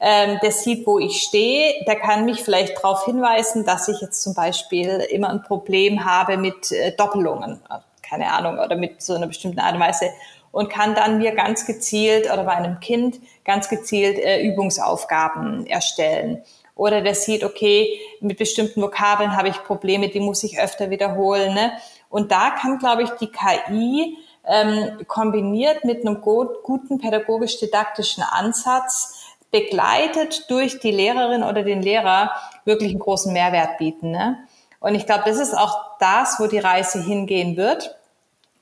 ähm, 0.00 0.38
der 0.42 0.50
sieht, 0.50 0.86
wo 0.86 0.98
ich 0.98 1.20
stehe, 1.22 1.84
der 1.86 1.96
kann 1.96 2.24
mich 2.24 2.42
vielleicht 2.42 2.76
darauf 2.76 3.04
hinweisen, 3.04 3.66
dass 3.66 3.88
ich 3.88 4.00
jetzt 4.00 4.22
zum 4.22 4.34
Beispiel 4.34 4.88
immer 5.10 5.28
ein 5.28 5.42
Problem 5.42 6.04
habe 6.04 6.38
mit 6.38 6.72
äh, 6.72 6.92
Doppelungen, 6.96 7.60
keine 8.02 8.32
Ahnung, 8.32 8.58
oder 8.58 8.76
mit 8.76 9.02
so 9.02 9.14
einer 9.14 9.26
bestimmten 9.26 9.60
Art 9.60 9.74
und 9.74 9.80
Weise 9.80 10.10
und 10.52 10.70
kann 10.70 10.94
dann 10.94 11.18
mir 11.18 11.32
ganz 11.32 11.66
gezielt 11.66 12.32
oder 12.32 12.44
bei 12.44 12.52
einem 12.52 12.80
Kind 12.80 13.20
ganz 13.44 13.68
gezielt 13.68 14.18
äh, 14.18 14.42
Übungsaufgaben 14.42 15.66
erstellen. 15.66 16.42
Oder 16.74 17.02
der 17.02 17.14
sieht, 17.14 17.44
okay, 17.44 18.00
mit 18.20 18.38
bestimmten 18.38 18.80
Vokabeln 18.80 19.36
habe 19.36 19.48
ich 19.48 19.64
Probleme, 19.64 20.08
die 20.08 20.20
muss 20.20 20.42
ich 20.42 20.58
öfter 20.58 20.88
wiederholen. 20.88 21.52
Ne? 21.52 21.72
Und 22.08 22.32
da 22.32 22.50
kann, 22.50 22.78
glaube 22.78 23.02
ich, 23.02 23.10
die 23.10 23.30
KI 23.30 24.16
ähm, 24.46 25.06
kombiniert 25.06 25.84
mit 25.84 26.06
einem 26.06 26.20
guten 26.20 26.98
pädagogisch-didaktischen 26.98 28.22
Ansatz 28.22 29.16
begleitet 29.50 30.48
durch 30.48 30.78
die 30.78 30.92
Lehrerin 30.92 31.42
oder 31.42 31.62
den 31.62 31.82
Lehrer 31.82 32.30
wirklich 32.64 32.90
einen 32.90 33.00
großen 33.00 33.32
Mehrwert 33.32 33.78
bieten. 33.78 34.10
Ne? 34.10 34.38
Und 34.78 34.94
ich 34.94 35.06
glaube, 35.06 35.24
das 35.26 35.38
ist 35.38 35.56
auch 35.56 35.98
das, 35.98 36.38
wo 36.38 36.46
die 36.46 36.58
Reise 36.58 37.02
hingehen 37.02 37.56
wird. 37.56 37.96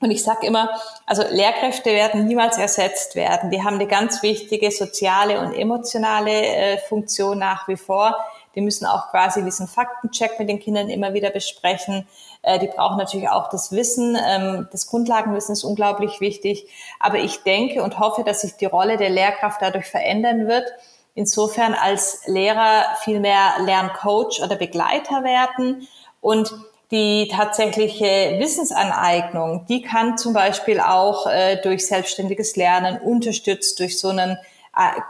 Und 0.01 0.11
ich 0.11 0.23
sage 0.23 0.47
immer, 0.47 0.69
also 1.05 1.23
Lehrkräfte 1.29 1.89
werden 1.89 2.25
niemals 2.25 2.57
ersetzt 2.57 3.15
werden. 3.15 3.51
Die 3.51 3.63
haben 3.63 3.75
eine 3.75 3.87
ganz 3.87 4.23
wichtige 4.23 4.71
soziale 4.71 5.41
und 5.41 5.53
emotionale 5.53 6.31
äh, 6.31 6.77
Funktion 6.77 7.37
nach 7.37 7.67
wie 7.67 7.75
vor. 7.75 8.15
Die 8.55 8.61
müssen 8.61 8.85
auch 8.85 9.09
quasi 9.11 9.43
diesen 9.43 9.67
Faktencheck 9.67 10.39
mit 10.39 10.49
den 10.49 10.59
Kindern 10.59 10.89
immer 10.89 11.13
wieder 11.13 11.29
besprechen. 11.29 12.07
Äh, 12.41 12.59
die 12.59 12.67
brauchen 12.67 12.97
natürlich 12.97 13.29
auch 13.29 13.49
das 13.49 13.71
Wissen. 13.71 14.15
Ähm, 14.15 14.67
das 14.71 14.87
Grundlagenwissen 14.87 15.53
ist 15.53 15.63
unglaublich 15.63 16.19
wichtig. 16.21 16.67
Aber 16.99 17.17
ich 17.17 17.43
denke 17.43 17.83
und 17.83 17.99
hoffe, 17.99 18.23
dass 18.23 18.41
sich 18.41 18.55
die 18.55 18.65
Rolle 18.65 18.97
der 18.97 19.09
Lehrkraft 19.09 19.61
dadurch 19.61 19.85
verändern 19.85 20.47
wird. 20.47 20.65
Insofern 21.15 21.73
als 21.73 22.21
Lehrer 22.27 22.85
viel 23.03 23.19
mehr 23.19 23.55
Lerncoach 23.63 24.41
oder 24.43 24.55
Begleiter 24.55 25.23
werden 25.23 25.87
und 26.21 26.53
die 26.91 27.27
tatsächliche 27.27 28.37
Wissensaneignung, 28.39 29.65
die 29.69 29.81
kann 29.81 30.17
zum 30.17 30.33
Beispiel 30.33 30.79
auch 30.79 31.27
äh, 31.27 31.57
durch 31.61 31.85
selbstständiges 31.85 32.55
Lernen 32.55 32.99
unterstützt 32.99 33.79
durch 33.79 33.99
so 33.99 34.09
einen 34.09 34.37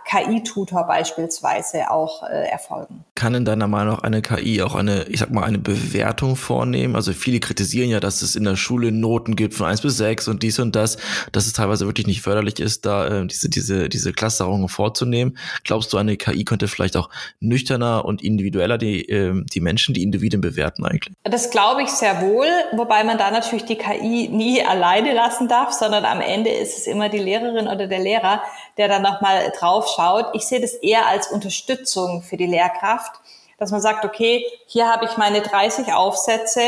KI-Tutor 0.05 0.87
beispielsweise 0.87 1.91
auch 1.91 2.23
äh, 2.23 2.49
erfolgen. 2.49 3.03
Kann 3.15 3.35
in 3.35 3.45
deiner 3.45 3.67
Meinung 3.67 3.95
nach 3.95 4.03
eine 4.03 4.21
KI 4.21 4.61
auch 4.61 4.75
eine, 4.75 5.03
ich 5.03 5.19
sag 5.19 5.31
mal, 5.31 5.43
eine 5.43 5.59
Bewertung 5.59 6.35
vornehmen? 6.35 6.95
Also 6.95 7.13
viele 7.13 7.39
kritisieren 7.39 7.89
ja, 7.89 7.99
dass 7.99 8.21
es 8.21 8.35
in 8.35 8.43
der 8.43 8.55
Schule 8.55 8.91
Noten 8.91 9.35
gibt 9.35 9.53
von 9.53 9.67
eins 9.67 9.81
bis 9.81 9.97
sechs 9.97 10.27
und 10.27 10.41
dies 10.43 10.59
und 10.59 10.75
das, 10.75 10.97
dass 11.31 11.45
es 11.45 11.53
teilweise 11.53 11.85
wirklich 11.85 12.07
nicht 12.07 12.21
förderlich 12.21 12.59
ist, 12.59 12.85
da 12.85 13.07
äh, 13.07 13.27
diese, 13.27 13.49
diese, 13.49 13.89
diese 13.89 14.13
Clusterungen 14.13 14.69
vorzunehmen. 14.69 15.37
Glaubst 15.63 15.93
du, 15.93 15.97
eine 15.97 16.17
KI 16.17 16.43
könnte 16.45 16.67
vielleicht 16.67 16.97
auch 16.97 17.09
nüchterner 17.39 18.05
und 18.05 18.23
individueller 18.23 18.77
die, 18.77 19.07
äh, 19.07 19.43
die 19.53 19.61
Menschen, 19.61 19.93
die 19.93 20.03
Individuen 20.03 20.41
bewerten 20.41 20.85
eigentlich? 20.85 21.13
Das 21.23 21.51
glaube 21.51 21.83
ich 21.83 21.89
sehr 21.89 22.21
wohl, 22.21 22.47
wobei 22.73 23.03
man 23.03 23.17
da 23.17 23.29
natürlich 23.31 23.65
die 23.65 23.77
KI 23.77 24.29
nie 24.29 24.63
alleine 24.63 25.13
lassen 25.13 25.47
darf, 25.47 25.73
sondern 25.73 26.05
am 26.05 26.21
Ende 26.21 26.49
ist 26.49 26.77
es 26.77 26.87
immer 26.87 27.09
die 27.09 27.19
Lehrerin 27.19 27.67
oder 27.67 27.87
der 27.87 27.99
Lehrer, 27.99 28.41
der 28.77 28.87
dann 28.87 29.01
nochmal 29.01 29.51
drauf 29.59 29.91
schaut. 29.95 30.27
Ich 30.33 30.45
sehe 30.45 30.61
das 30.61 30.73
eher 30.73 31.07
als 31.07 31.27
Unterstützung 31.27 32.21
für 32.21 32.37
die 32.37 32.45
Lehrkraft, 32.45 33.11
dass 33.57 33.71
man 33.71 33.81
sagt, 33.81 34.05
okay, 34.05 34.45
hier 34.67 34.87
habe 34.87 35.05
ich 35.05 35.17
meine 35.17 35.41
30 35.41 35.93
Aufsätze, 35.93 36.61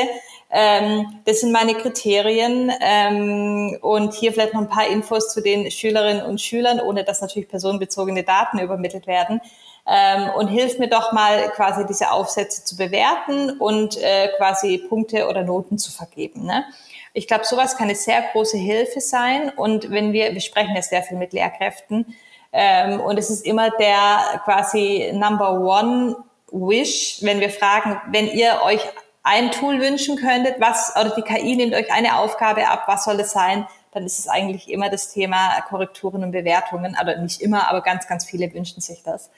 ähm, 0.54 1.22
das 1.24 1.40
sind 1.40 1.54
meine 1.54 1.76
Kriterien 1.76 2.72
ähm, 2.82 3.78
und 3.82 4.14
hier 4.14 4.34
vielleicht 4.34 4.54
noch 4.54 4.62
ein 4.62 4.68
paar 4.68 4.88
Infos 4.88 5.32
zu 5.34 5.42
den 5.42 5.72
Schülerinnen 5.72 6.26
und 6.26 6.42
Schülern, 6.42 6.82
ohne 6.82 7.06
dass 7.06 7.22
natürlich 7.22 7.48
personenbezogene 7.48 8.24
Daten 8.24 8.60
übermittelt 8.60 9.08
werden. 9.08 9.40
Ähm, 9.88 10.30
und 10.36 10.50
hilft 10.50 10.78
mir 10.78 10.90
doch 10.90 11.12
mal 11.12 11.50
quasi 11.56 11.86
diese 11.88 12.12
Aufsätze 12.12 12.64
zu 12.64 12.78
bewerten 12.78 13.58
und 13.60 13.98
äh, 13.98 14.30
quasi 14.38 14.78
Punkte 14.78 15.28
oder 15.28 15.42
Noten 15.44 15.80
zu 15.80 15.92
vergeben. 15.92 16.46
Ne? 16.46 16.66
Ich 17.14 17.28
glaube, 17.28 17.46
sowas 17.46 17.78
kann 17.78 17.88
eine 17.88 17.96
sehr 17.96 18.22
große 18.32 18.58
Hilfe 18.58 19.02
sein. 19.02 19.50
Und 19.50 19.90
wenn 19.90 20.14
wir, 20.14 20.34
wir 20.34 20.42
sprechen 20.42 20.76
ja 20.76 20.82
sehr 20.84 21.02
viel 21.02 21.18
mit 21.18 21.34
Lehrkräften, 21.34 22.16
ähm, 22.54 23.00
und 23.00 23.18
es 23.18 23.30
ist 23.30 23.46
immer 23.46 23.70
der 23.72 24.42
quasi 24.44 25.12
Number 25.14 25.60
One 25.60 26.18
Wish, 26.52 27.20
wenn 27.22 27.40
wir 27.40 27.50
fragen, 27.50 28.02
wenn 28.12 28.28
ihr 28.28 28.60
euch 28.64 28.82
ein 29.24 29.52
Tool 29.52 29.80
wünschen 29.80 30.18
könntet, 30.18 30.60
was, 30.60 30.94
oder 31.00 31.12
die 31.12 31.22
KI 31.22 31.56
nimmt 31.56 31.74
euch 31.74 31.92
eine 31.94 32.18
Aufgabe 32.18 32.68
ab, 32.68 32.84
was 32.88 33.06
soll 33.06 33.20
es 33.20 33.32
sein? 33.32 33.68
Dann 33.94 34.06
ist 34.06 34.20
es 34.20 34.28
eigentlich 34.28 34.70
immer 34.70 34.90
das 34.90 35.12
Thema 35.12 35.62
Korrekturen 35.70 36.24
und 36.24 36.32
Bewertungen. 36.32 36.96
Aber 37.00 37.18
nicht 37.18 37.42
immer, 37.42 37.70
aber 37.70 37.82
ganz, 37.82 38.08
ganz 38.08 38.26
viele 38.26 38.54
wünschen 38.54 38.82
sich 38.82 39.04
das. 39.04 39.30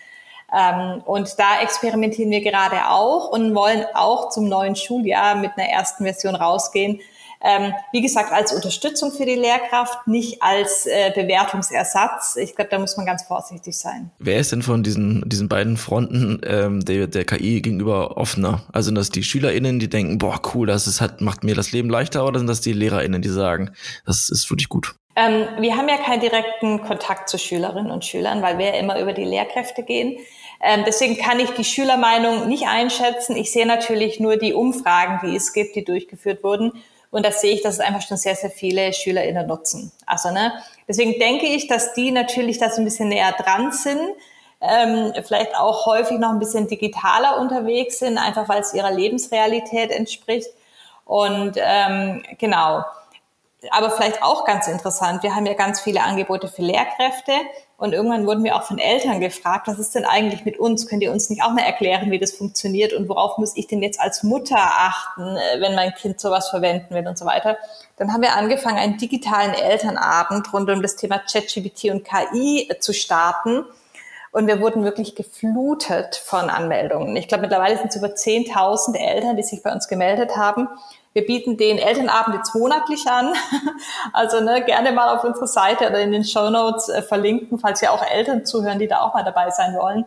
Ähm, 0.53 1.01
und 1.05 1.39
da 1.39 1.61
experimentieren 1.61 2.31
wir 2.31 2.41
gerade 2.41 2.87
auch 2.89 3.29
und 3.29 3.55
wollen 3.55 3.85
auch 3.93 4.29
zum 4.29 4.47
neuen 4.47 4.75
Schuljahr 4.75 5.35
mit 5.35 5.51
einer 5.57 5.69
ersten 5.69 6.03
Version 6.03 6.35
rausgehen, 6.35 7.01
ähm, 7.43 7.73
wie 7.91 8.01
gesagt, 8.01 8.31
als 8.31 8.53
Unterstützung 8.53 9.11
für 9.11 9.25
die 9.25 9.35
Lehrkraft, 9.35 10.07
nicht 10.07 10.41
als 10.41 10.85
äh, 10.85 11.11
Bewertungsersatz. 11.13 12.37
Ich 12.37 12.55
glaube, 12.55 12.71
da 12.71 12.79
muss 12.79 12.95
man 12.95 13.05
ganz 13.05 13.23
vorsichtig 13.23 13.77
sein. 13.77 14.11
Wer 14.19 14.37
ist 14.37 14.53
denn 14.53 14.61
von 14.61 14.81
diesen, 14.81 15.27
diesen 15.27 15.49
beiden 15.49 15.75
Fronten 15.75 16.39
ähm, 16.45 16.85
der, 16.85 17.07
der 17.07 17.25
KI 17.25 17.61
gegenüber 17.61 18.15
offener? 18.17 18.63
Also 18.71 18.87
sind 18.87 18.95
das 18.95 19.09
die 19.09 19.23
SchülerInnen, 19.23 19.79
die 19.79 19.89
denken, 19.89 20.17
boah, 20.17 20.39
cool, 20.53 20.67
das 20.67 20.87
ist, 20.87 21.01
hat, 21.01 21.19
macht 21.19 21.43
mir 21.43 21.53
das 21.53 21.73
Leben 21.73 21.89
leichter, 21.89 22.25
oder 22.25 22.39
sind 22.39 22.47
das 22.47 22.61
die 22.61 22.73
LehrerInnen, 22.73 23.21
die 23.21 23.29
sagen, 23.29 23.71
das 24.05 24.29
ist 24.29 24.49
wirklich 24.49 24.69
gut? 24.69 24.95
Ähm, 25.15 25.47
wir 25.59 25.75
haben 25.75 25.89
ja 25.89 25.97
keinen 25.97 26.21
direkten 26.21 26.81
Kontakt 26.81 27.29
zu 27.29 27.37
Schülerinnen 27.37 27.91
und 27.91 28.05
Schülern, 28.05 28.41
weil 28.41 28.57
wir 28.57 28.67
ja 28.67 28.79
immer 28.79 28.99
über 28.99 29.13
die 29.13 29.25
Lehrkräfte 29.25 29.83
gehen. 29.83 30.17
Ähm, 30.61 30.83
deswegen 30.87 31.17
kann 31.17 31.39
ich 31.39 31.49
die 31.51 31.65
Schülermeinung 31.65 32.47
nicht 32.47 32.67
einschätzen. 32.67 33.35
Ich 33.35 33.51
sehe 33.51 33.67
natürlich 33.67 34.19
nur 34.21 34.37
die 34.37 34.53
Umfragen, 34.53 35.19
die 35.27 35.35
es 35.35 35.51
gibt, 35.51 35.75
die 35.75 35.83
durchgeführt 35.83 36.41
wurden. 36.43 36.71
Und 37.13 37.23
da 37.23 37.31
sehe 37.31 37.53
ich, 37.53 37.61
dass 37.61 37.75
es 37.75 37.79
einfach 37.79 38.01
schon 38.01 38.17
sehr, 38.17 38.35
sehr 38.35 38.49
viele 38.49 38.91
SchülerInnen 38.91 39.45
nutzen. 39.45 39.91
Also, 40.07 40.31
ne, 40.31 40.51
deswegen 40.87 41.19
denke 41.19 41.45
ich, 41.45 41.67
dass 41.67 41.93
die 41.93 42.09
natürlich 42.09 42.57
da 42.57 42.71
so 42.71 42.81
ein 42.81 42.85
bisschen 42.85 43.09
näher 43.09 43.33
dran 43.33 43.71
sind, 43.71 44.01
ähm, 44.59 45.13
vielleicht 45.23 45.55
auch 45.55 45.85
häufig 45.85 46.17
noch 46.17 46.31
ein 46.31 46.39
bisschen 46.39 46.67
digitaler 46.67 47.39
unterwegs 47.39 47.99
sind, 47.99 48.17
einfach 48.17 48.49
weil 48.49 48.61
es 48.61 48.73
ihrer 48.73 48.91
Lebensrealität 48.91 49.91
entspricht. 49.91 50.47
Und 51.05 51.53
ähm, 51.57 52.23
genau. 52.39 52.83
Aber 53.71 53.91
vielleicht 53.91 54.21
auch 54.23 54.45
ganz 54.45 54.67
interessant, 54.67 55.23
wir 55.23 55.35
haben 55.35 55.45
ja 55.45 55.53
ganz 55.53 55.81
viele 55.81 56.01
Angebote 56.01 56.47
für 56.47 56.61
Lehrkräfte 56.61 57.31
und 57.77 57.91
irgendwann 57.91 58.25
wurden 58.25 58.43
wir 58.43 58.55
auch 58.55 58.63
von 58.63 58.77
Eltern 58.77 59.19
gefragt, 59.19 59.67
was 59.67 59.77
ist 59.77 59.93
denn 59.93 60.05
eigentlich 60.05 60.45
mit 60.45 60.57
uns? 60.57 60.87
Könnt 60.87 61.03
ihr 61.03 61.11
uns 61.11 61.29
nicht 61.29 61.43
auch 61.43 61.51
mal 61.51 61.63
erklären, 61.63 62.11
wie 62.11 62.19
das 62.19 62.31
funktioniert 62.31 62.93
und 62.93 63.09
worauf 63.09 63.37
muss 63.37 63.57
ich 63.57 63.67
denn 63.67 63.81
jetzt 63.81 63.99
als 63.99 64.23
Mutter 64.23 64.57
achten, 64.57 65.35
äh, 65.35 65.59
wenn 65.59 65.75
mein 65.75 65.93
Kind 65.93 66.19
sowas 66.19 66.49
verwenden 66.49 66.95
will 66.95 67.07
und 67.07 67.17
so 67.17 67.25
weiter? 67.25 67.57
Dann 67.97 68.13
haben 68.13 68.21
wir 68.21 68.35
angefangen, 68.35 68.77
einen 68.77 68.97
digitalen 68.97 69.53
Elternabend 69.53 70.53
rund 70.53 70.69
um 70.69 70.81
das 70.81 70.95
Thema 70.95 71.19
ChatGPT 71.19 71.91
und 71.91 72.05
KI 72.05 72.69
äh, 72.69 72.79
zu 72.79 72.93
starten. 72.93 73.65
Und 74.31 74.47
wir 74.47 74.61
wurden 74.61 74.83
wirklich 74.83 75.13
geflutet 75.15 76.15
von 76.15 76.49
Anmeldungen. 76.49 77.15
Ich 77.17 77.27
glaube, 77.27 77.43
mittlerweile 77.43 77.77
sind 77.77 77.89
es 77.89 77.97
über 77.97 78.07
10.000 78.07 78.97
Eltern, 78.97 79.35
die 79.35 79.43
sich 79.43 79.61
bei 79.61 79.71
uns 79.71 79.87
gemeldet 79.87 80.37
haben. 80.37 80.69
Wir 81.13 81.25
bieten 81.25 81.57
den 81.57 81.77
Elternabend 81.77 82.35
jetzt 82.35 82.55
monatlich 82.55 83.07
an. 83.07 83.33
Also 84.11 84.41
ne, 84.41 84.63
gerne 84.63 84.91
mal 84.91 85.15
auf 85.15 85.23
unsere 85.23 85.47
Seite 85.47 85.87
oder 85.87 85.99
in 85.99 86.11
den 86.11 86.23
Show 86.23 86.49
Notes 86.49 86.89
äh, 86.89 87.01
verlinken, 87.01 87.57
falls 87.57 87.81
ja 87.81 87.91
auch 87.91 88.03
Eltern 88.03 88.45
zuhören, 88.45 88.79
die 88.79 88.87
da 88.87 89.01
auch 89.01 89.13
mal 89.13 89.23
dabei 89.23 89.49
sein 89.49 89.75
wollen. 89.75 90.05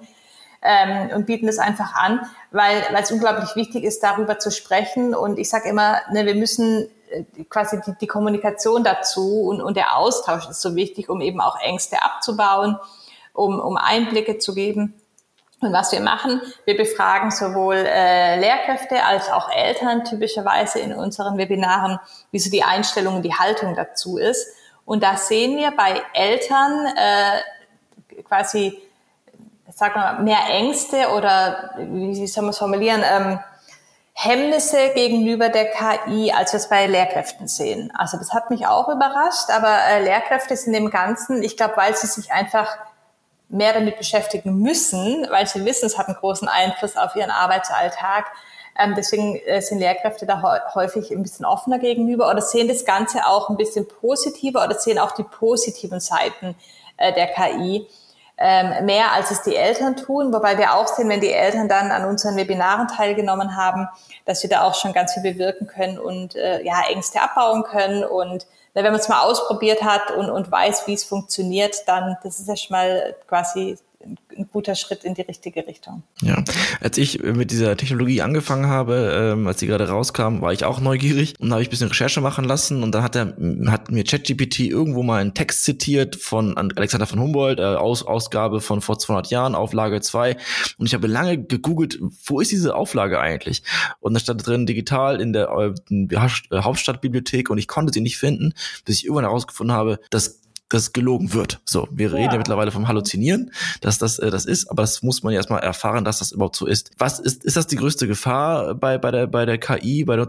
Ähm, 0.63 1.11
und 1.15 1.27
bieten 1.27 1.47
das 1.47 1.59
einfach 1.59 1.95
an, 1.95 2.21
weil 2.51 2.83
weil 2.93 3.03
es 3.03 3.11
unglaublich 3.11 3.57
wichtig 3.57 3.85
ist, 3.85 4.03
darüber 4.03 4.39
zu 4.39 4.51
sprechen. 4.51 5.15
Und 5.15 5.39
ich 5.39 5.49
sage 5.49 5.69
immer, 5.69 6.01
ne, 6.13 6.27
wir 6.27 6.35
müssen 6.35 6.89
äh, 7.11 7.25
quasi 7.49 7.81
die, 7.85 7.95
die 8.01 8.07
Kommunikation 8.07 8.85
dazu 8.85 9.43
und, 9.43 9.61
und 9.61 9.77
der 9.77 9.97
Austausch 9.97 10.49
ist 10.49 10.61
so 10.61 10.75
wichtig, 10.77 11.09
um 11.09 11.21
eben 11.21 11.41
auch 11.41 11.59
Ängste 11.61 12.03
abzubauen, 12.03 12.79
um, 13.33 13.59
um 13.61 13.77
Einblicke 13.77 14.39
zu 14.39 14.55
geben. 14.55 14.95
Und 15.61 15.73
was 15.73 15.91
wir 15.93 16.01
machen, 16.01 16.43
wir 16.67 16.77
befragen 16.77 17.31
sowohl 17.31 17.77
äh, 17.77 18.39
Lehrkräfte 18.39 19.03
als 19.05 19.31
auch 19.31 19.51
Eltern 19.51 20.05
typischerweise 20.05 20.81
in 20.81 20.93
unseren 20.93 21.39
Webinaren, 21.39 21.99
wie 22.31 22.39
so 22.39 22.51
die 22.51 22.63
Einstellung 22.63 23.17
und 23.17 23.23
die 23.23 23.35
Haltung 23.35 23.75
dazu 23.75 24.19
ist. 24.19 24.47
Und 24.85 25.03
da 25.03 25.17
sehen 25.17 25.57
wir 25.57 25.71
bei 25.71 26.03
Eltern 26.13 26.87
äh, 26.95 28.23
quasi, 28.23 28.79
sagen 29.75 29.95
wir 29.95 30.01
mal, 30.01 30.23
mehr 30.23 30.41
Ängste 30.51 31.09
oder 31.17 31.71
wie 31.79 32.27
soll 32.27 32.43
man 32.43 32.51
es 32.51 32.59
formulieren, 32.59 33.03
ähm, 33.03 33.39
Hemmnisse 34.13 34.91
gegenüber 34.95 35.51
der 35.51 35.71
KI, 35.71 36.33
als 36.33 36.53
wir 36.53 36.59
es 36.59 36.69
bei 36.69 36.87
Lehrkräften 36.87 37.49
sehen. 37.49 37.93
Also 37.97 38.17
das 38.17 38.33
hat 38.33 38.51
mich 38.51 38.67
auch 38.67 38.89
überrascht, 38.89 39.51
aber 39.51 39.77
äh, 39.91 40.03
Lehrkräfte 40.03 40.57
sind 40.57 40.73
im 40.75 40.91
Ganzen, 40.91 41.43
ich 41.43 41.57
glaube, 41.57 41.77
weil 41.77 41.95
sie 41.95 42.07
sich 42.07 42.33
einfach 42.33 42.79
mehr 43.49 43.73
damit 43.73 43.99
beschäftigen 43.99 44.59
müssen, 44.59 45.27
weil 45.31 45.47
sie 45.47 45.65
wissen, 45.65 45.87
es 45.87 45.99
hat 45.99 46.07
einen 46.07 46.17
großen 46.17 46.49
Einfluss 46.49 46.97
auf 46.97 47.15
ihren 47.17 47.31
Arbeitsalltag. 47.31 48.27
Ähm, 48.79 48.95
deswegen 48.97 49.37
äh, 49.37 49.63
sind 49.63 49.79
Lehrkräfte 49.79 50.27
da 50.27 50.43
häufig 50.75 51.11
ein 51.11 51.23
bisschen 51.23 51.47
offener 51.47 51.79
gegenüber 51.79 52.31
oder 52.31 52.43
sehen 52.43 52.69
das 52.69 52.85
Ganze 52.85 53.27
auch 53.27 53.49
ein 53.49 53.57
bisschen 53.57 53.89
positiver 53.89 54.65
oder 54.65 54.75
sehen 54.75 54.99
auch 54.99 55.13
die 55.13 55.23
positiven 55.23 56.01
Seiten 56.01 56.55
äh, 56.99 57.13
der 57.13 57.29
KI 57.29 57.87
ähm, 58.39 58.85
mehr 58.85 59.13
als 59.13 59.31
es 59.31 59.43
die 59.43 59.57
Eltern 59.57 59.97
tun, 59.97 60.33
wobei 60.33 60.59
wir 60.59 60.75
auch 60.75 60.87
sehen, 60.87 61.09
wenn 61.09 61.21
die 61.21 61.33
Eltern 61.33 61.69
dann 61.69 61.91
an 61.91 62.05
unseren 62.05 62.37
Webinaren 62.37 62.87
teilgenommen 62.89 63.57
haben, 63.57 63.89
dass 64.27 64.43
wir 64.43 64.51
da 64.51 64.63
auch 64.63 64.75
schon 64.75 64.93
ganz 64.93 65.15
viel 65.15 65.23
bewirken 65.23 65.67
können 65.67 65.99
und 65.99 66.37
äh, 66.37 66.63
ja 66.63 66.83
Ängste 66.89 67.23
abbauen 67.23 67.63
können. 67.63 68.05
Und 68.05 68.47
wenn 68.75 68.85
man 68.85 68.95
es 68.95 69.09
mal 69.09 69.23
ausprobiert 69.23 69.83
hat 69.83 70.11
und, 70.11 70.29
und 70.29 70.51
weiß, 70.51 70.87
wie 70.87 70.93
es 70.93 71.05
funktioniert, 71.05 71.89
dann 71.89 72.19
das 72.23 72.39
ist 72.39 72.49
ja 72.49 72.57
schon 72.57 72.77
mal 72.77 73.17
quasi 73.27 73.79
ein 74.05 74.49
guter 74.53 74.75
Schritt 74.75 75.05
in 75.05 75.15
die 75.15 75.23
richtige 75.23 75.67
Richtung. 75.67 76.03
Ja, 76.23 76.43
als 76.81 76.99
ich 76.99 77.23
mit 77.23 77.51
dieser 77.51 77.77
Technologie 77.77 78.23
angefangen 78.23 78.67
habe, 78.67 79.33
ähm, 79.35 79.47
als 79.47 79.61
sie 79.61 79.67
gerade 79.67 79.89
rauskam, 79.89 80.41
war 80.41 80.53
ich 80.53 80.65
auch 80.65 80.81
neugierig. 80.81 81.35
Und 81.39 81.53
habe 81.53 81.63
ich 81.63 81.69
ein 81.69 81.71
bisschen 81.71 81.89
Recherche 81.89 82.21
machen 82.21 82.45
lassen. 82.45 82.83
Und 82.83 82.93
dann 82.93 83.03
hat 83.03 83.17
er 83.17 83.37
hat 83.67 83.91
mir 83.91 84.05
ChatGPT 84.05 84.61
irgendwo 84.61 85.03
mal 85.03 85.21
einen 85.21 85.35
Text 85.35 85.65
zitiert 85.65 86.17
von 86.17 86.57
Alexander 86.57 87.07
von 87.07 87.21
Humboldt, 87.21 87.59
äh, 87.59 87.63
Aus, 87.63 88.03
Ausgabe 88.03 88.61
von 88.61 88.81
vor 88.81 88.99
200 88.99 89.31
Jahren, 89.31 89.55
Auflage 89.55 90.01
2 90.01 90.37
und 90.79 90.87
ich 90.87 90.95
habe 90.95 91.07
lange 91.07 91.43
gegoogelt, 91.43 91.99
wo 92.25 92.41
ist 92.41 92.53
diese 92.53 92.75
Auflage 92.75 93.21
eigentlich? 93.21 93.63
Und 94.01 94.15
da 94.15 94.21
stand 94.21 94.47
drin 94.47 94.67
digital 94.67 95.21
in 95.21 95.33
der 95.33 95.49
äh, 95.49 96.17
Hauptstadtbibliothek. 96.55 97.51
Und 97.51 97.59
ich 97.59 97.69
konnte 97.69 97.93
sie 97.93 98.01
nicht 98.01 98.19
finden, 98.19 98.55
bis 98.85 98.97
ich 98.97 99.05
irgendwann 99.05 99.25
herausgefunden 99.25 99.75
habe, 99.75 99.99
dass 100.11 100.41
das 100.69 100.93
gelogen 100.93 101.33
wird. 101.33 101.61
So, 101.65 101.87
wir 101.91 102.13
reden 102.13 102.33
ja 102.33 102.39
mittlerweile 102.39 102.71
vom 102.71 102.89
Halluzinieren, 102.89 103.53
dass 103.81 103.99
das 103.99 104.19
äh, 104.19 104.31
das 104.31 104.45
ist, 104.45 104.71
aber 104.71 104.83
das 104.83 105.03
muss 105.03 105.23
man 105.23 105.33
ja 105.33 105.39
erstmal 105.39 105.61
erfahren, 105.61 106.05
dass 106.05 106.19
das 106.19 106.33
überhaupt 106.33 106.57
so 106.57 106.67
ist. 106.67 106.91
Was 106.99 107.21
ist 107.21 107.45
ist 107.45 107.57
das 107.57 107.67
die 107.67 107.77
größte 107.77 108.07
Gefahr 108.07 108.75
bei 108.75 108.99
bei 108.99 109.11
der 109.11 109.27
bei 109.27 109.47
der 109.47 109.59
KI, 109.59 110.05
bei 110.05 110.17
der, 110.17 110.27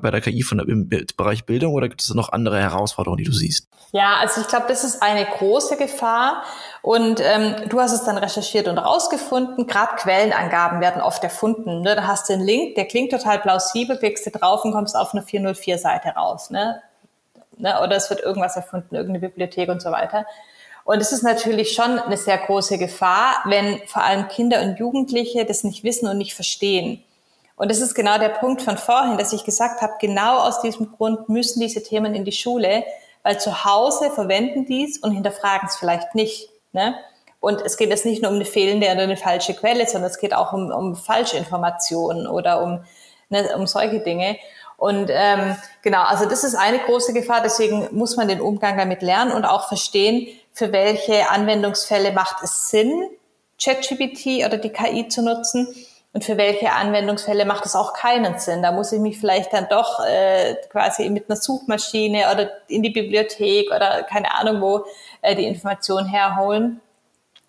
bei 0.00 0.10
der 0.10 0.20
KI 0.20 0.42
von 0.42 0.58
der, 0.58 0.68
im 0.68 0.88
Bereich 0.88 1.44
Bildung 1.46 1.74
oder 1.74 1.88
gibt 1.88 2.02
es 2.02 2.12
noch 2.14 2.32
andere 2.32 2.60
Herausforderungen, 2.60 3.18
die 3.18 3.24
du 3.24 3.32
siehst? 3.32 3.68
Ja, 3.92 4.16
also 4.20 4.42
ich 4.42 4.48
glaube, 4.48 4.66
das 4.68 4.84
ist 4.84 5.02
eine 5.02 5.24
große 5.24 5.76
Gefahr 5.76 6.42
und 6.82 7.20
ähm, 7.20 7.68
du 7.68 7.80
hast 7.80 7.92
es 7.92 8.04
dann 8.04 8.18
recherchiert 8.18 8.68
und 8.68 8.76
rausgefunden. 8.76 9.66
Gerade 9.66 9.96
Quellenangaben 9.96 10.80
werden 10.80 11.00
oft 11.00 11.24
erfunden. 11.24 11.80
Ne? 11.80 11.96
Da 11.96 12.06
hast 12.06 12.28
du 12.28 12.34
einen 12.34 12.44
Link, 12.44 12.74
der 12.74 12.84
klingt 12.84 13.12
total 13.12 13.38
plausibel, 13.38 13.96
klickst 13.96 14.26
du 14.26 14.30
drauf 14.30 14.64
und 14.64 14.72
kommst 14.72 14.94
auf 14.94 15.14
eine 15.14 15.22
404-Seite 15.22 16.08
raus. 16.10 16.50
Ne? 16.50 16.82
Ne? 17.58 17.80
oder 17.82 17.96
es 17.96 18.10
wird 18.10 18.20
irgendwas 18.20 18.56
erfunden, 18.56 18.94
irgendeine 18.94 19.26
Bibliothek 19.26 19.68
und 19.68 19.82
so 19.82 19.90
weiter. 19.90 20.26
Und 20.84 21.00
es 21.00 21.12
ist 21.12 21.22
natürlich 21.22 21.72
schon 21.72 21.98
eine 21.98 22.16
sehr 22.16 22.38
große 22.38 22.78
Gefahr, 22.78 23.42
wenn 23.44 23.80
vor 23.86 24.02
allem 24.02 24.28
Kinder 24.28 24.62
und 24.62 24.78
Jugendliche 24.78 25.44
das 25.44 25.62
nicht 25.62 25.84
wissen 25.84 26.08
und 26.08 26.16
nicht 26.16 26.34
verstehen. 26.34 27.04
Und 27.56 27.70
das 27.70 27.80
ist 27.80 27.94
genau 27.94 28.18
der 28.18 28.30
Punkt 28.30 28.62
von 28.62 28.78
vorhin, 28.78 29.18
dass 29.18 29.32
ich 29.32 29.44
gesagt 29.44 29.82
habe, 29.82 29.94
genau 30.00 30.38
aus 30.38 30.62
diesem 30.62 30.92
Grund 30.92 31.28
müssen 31.28 31.60
diese 31.60 31.82
Themen 31.82 32.14
in 32.14 32.24
die 32.24 32.32
Schule, 32.32 32.84
weil 33.22 33.38
zu 33.38 33.64
Hause 33.64 34.10
verwenden 34.10 34.64
dies 34.64 34.98
und 34.98 35.10
hinterfragen 35.10 35.68
es 35.68 35.76
vielleicht 35.76 36.14
nicht. 36.14 36.50
Ne? 36.72 36.94
Und 37.40 37.60
es 37.62 37.76
geht 37.76 37.90
jetzt 37.90 38.06
nicht 38.06 38.22
nur 38.22 38.30
um 38.30 38.36
eine 38.36 38.44
fehlende 38.44 38.86
oder 38.86 39.02
eine 39.02 39.16
falsche 39.16 39.54
Quelle, 39.54 39.86
sondern 39.86 40.10
es 40.10 40.18
geht 40.18 40.34
auch 40.34 40.52
um, 40.52 40.70
um 40.70 40.96
Falschinformationen 40.96 42.26
oder 42.26 42.62
um, 42.62 42.84
ne, 43.28 43.48
um 43.56 43.66
solche 43.66 44.00
Dinge. 44.00 44.38
Und 44.78 45.10
ähm, 45.12 45.56
genau, 45.82 46.02
also 46.04 46.26
das 46.26 46.44
ist 46.44 46.54
eine 46.54 46.78
große 46.78 47.12
Gefahr. 47.12 47.42
Deswegen 47.42 47.88
muss 47.90 48.16
man 48.16 48.28
den 48.28 48.40
Umgang 48.40 48.78
damit 48.78 49.02
lernen 49.02 49.32
und 49.32 49.44
auch 49.44 49.66
verstehen, 49.66 50.28
für 50.52 50.72
welche 50.72 51.30
Anwendungsfälle 51.30 52.12
macht 52.12 52.44
es 52.44 52.70
Sinn, 52.70 53.10
ChatGPT 53.60 54.46
oder 54.46 54.56
die 54.56 54.70
KI 54.70 55.08
zu 55.08 55.22
nutzen 55.22 55.66
und 56.12 56.24
für 56.24 56.36
welche 56.36 56.72
Anwendungsfälle 56.72 57.44
macht 57.44 57.66
es 57.66 57.74
auch 57.74 57.92
keinen 57.92 58.38
Sinn. 58.38 58.62
Da 58.62 58.70
muss 58.70 58.92
ich 58.92 59.00
mich 59.00 59.18
vielleicht 59.18 59.52
dann 59.52 59.66
doch 59.68 59.98
äh, 60.06 60.54
quasi 60.70 61.10
mit 61.10 61.28
einer 61.28 61.36
Suchmaschine 61.36 62.32
oder 62.32 62.48
in 62.68 62.84
die 62.84 62.90
Bibliothek 62.90 63.72
oder 63.72 64.04
keine 64.04 64.32
Ahnung 64.34 64.60
wo 64.60 64.84
äh, 65.22 65.34
die 65.34 65.44
Information 65.44 66.06
herholen. 66.06 66.80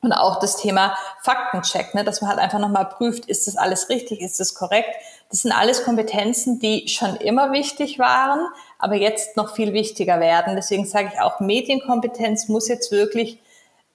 Und 0.01 0.13
auch 0.13 0.39
das 0.39 0.55
Thema 0.55 0.95
Faktencheck, 1.21 1.93
ne, 1.93 2.03
dass 2.03 2.21
man 2.21 2.29
halt 2.29 2.39
einfach 2.39 2.59
nochmal 2.59 2.85
prüft, 2.85 3.25
ist 3.25 3.47
das 3.47 3.57
alles 3.57 3.89
richtig, 3.89 4.21
ist 4.21 4.39
das 4.39 4.53
korrekt. 4.53 4.89
Das 5.29 5.41
sind 5.41 5.51
alles 5.51 5.83
Kompetenzen, 5.83 6.59
die 6.59 6.87
schon 6.87 7.17
immer 7.17 7.51
wichtig 7.51 7.99
waren, 7.99 8.47
aber 8.77 8.95
jetzt 8.95 9.35
noch 9.35 9.55
viel 9.55 9.73
wichtiger 9.73 10.19
werden. 10.19 10.55
Deswegen 10.55 10.85
sage 10.85 11.11
ich 11.13 11.19
auch, 11.19 11.39
Medienkompetenz 11.39 12.47
muss 12.47 12.67
jetzt 12.67 12.91
wirklich 12.91 13.39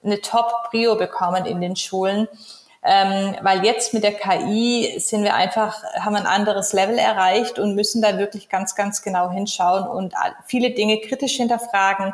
eine 0.03 0.21
Top-Prio 0.21 0.95
bekommen 0.95 1.45
in 1.45 1.59
den 1.59 1.75
Schulen. 1.75 2.27
Ähm, 2.87 3.35
weil 3.41 3.65
jetzt 3.65 3.95
mit 3.95 4.03
der 4.03 4.13
KI 4.13 4.99
sind 4.99 5.23
wir 5.23 5.33
einfach, 5.33 5.81
haben 5.99 6.15
ein 6.15 6.27
anderes 6.27 6.71
Level 6.71 6.99
erreicht 6.99 7.57
und 7.57 7.73
müssen 7.73 7.99
da 7.99 8.19
wirklich 8.19 8.47
ganz, 8.47 8.75
ganz 8.75 9.01
genau 9.01 9.31
hinschauen 9.31 9.87
und 9.87 10.13
viele 10.45 10.69
Dinge 10.69 11.01
kritisch 11.01 11.37
hinterfragen. 11.37 12.13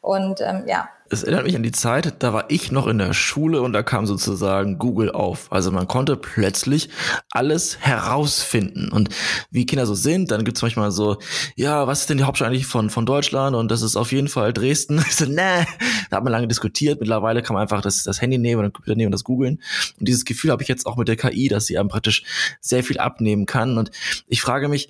Und 0.00 0.40
ähm, 0.40 0.64
ja, 0.66 0.88
es 1.12 1.24
erinnert 1.24 1.44
mich 1.44 1.56
an 1.56 1.64
die 1.64 1.72
Zeit, 1.72 2.22
da 2.22 2.32
war 2.32 2.44
ich 2.50 2.70
noch 2.70 2.86
in 2.86 2.98
der 2.98 3.12
Schule 3.14 3.62
und 3.62 3.72
da 3.72 3.82
kam 3.82 4.06
sozusagen 4.06 4.78
Google 4.78 5.10
auf. 5.10 5.50
Also 5.50 5.72
man 5.72 5.88
konnte 5.88 6.16
plötzlich 6.16 6.88
alles 7.32 7.80
herausfinden. 7.80 8.92
Und 8.92 9.08
wie 9.50 9.66
Kinder 9.66 9.86
so 9.86 9.94
sind, 9.94 10.30
dann 10.30 10.44
gibt's 10.44 10.62
manchmal 10.62 10.92
so, 10.92 11.18
ja, 11.56 11.88
was 11.88 12.02
ist 12.02 12.10
denn 12.10 12.18
die 12.18 12.22
Hauptstadt 12.22 12.48
eigentlich 12.48 12.66
von, 12.66 12.90
von 12.90 13.06
Deutschland? 13.06 13.56
Und 13.56 13.72
das 13.72 13.82
ist 13.82 13.96
auf 13.96 14.12
jeden 14.12 14.28
Fall 14.28 14.52
Dresden. 14.52 15.04
Ich 15.10 15.16
so, 15.16 15.24
nee, 15.24 15.66
da 16.10 16.16
hat 16.16 16.22
man 16.22 16.32
lange 16.32 16.46
diskutiert. 16.46 17.00
Mittlerweile 17.00 17.42
kann 17.42 17.54
man 17.54 17.62
einfach 17.62 17.80
das, 17.80 18.04
das 18.04 18.20
Handy 18.20 18.38
nehmen 18.38 18.60
oder 18.60 18.68
den 18.68 18.72
Computer 18.72 18.96
nehmen 18.96 19.08
und 19.08 19.12
das 19.12 19.24
googeln. 19.24 19.60
Und 19.98 20.06
dieses 20.06 20.24
Gefühl 20.24 20.52
habe 20.52 20.62
ich 20.62 20.68
jetzt 20.68 20.86
auch 20.86 20.96
mit 20.96 21.08
der 21.08 21.16
KI, 21.16 21.48
dass 21.48 21.66
sie 21.66 21.76
einem 21.76 21.88
praktisch 21.88 22.22
sehr 22.60 22.84
viel 22.84 22.98
abnehmen 22.98 23.46
kann. 23.46 23.78
Und 23.78 23.90
ich 24.28 24.40
frage 24.40 24.68
mich, 24.68 24.88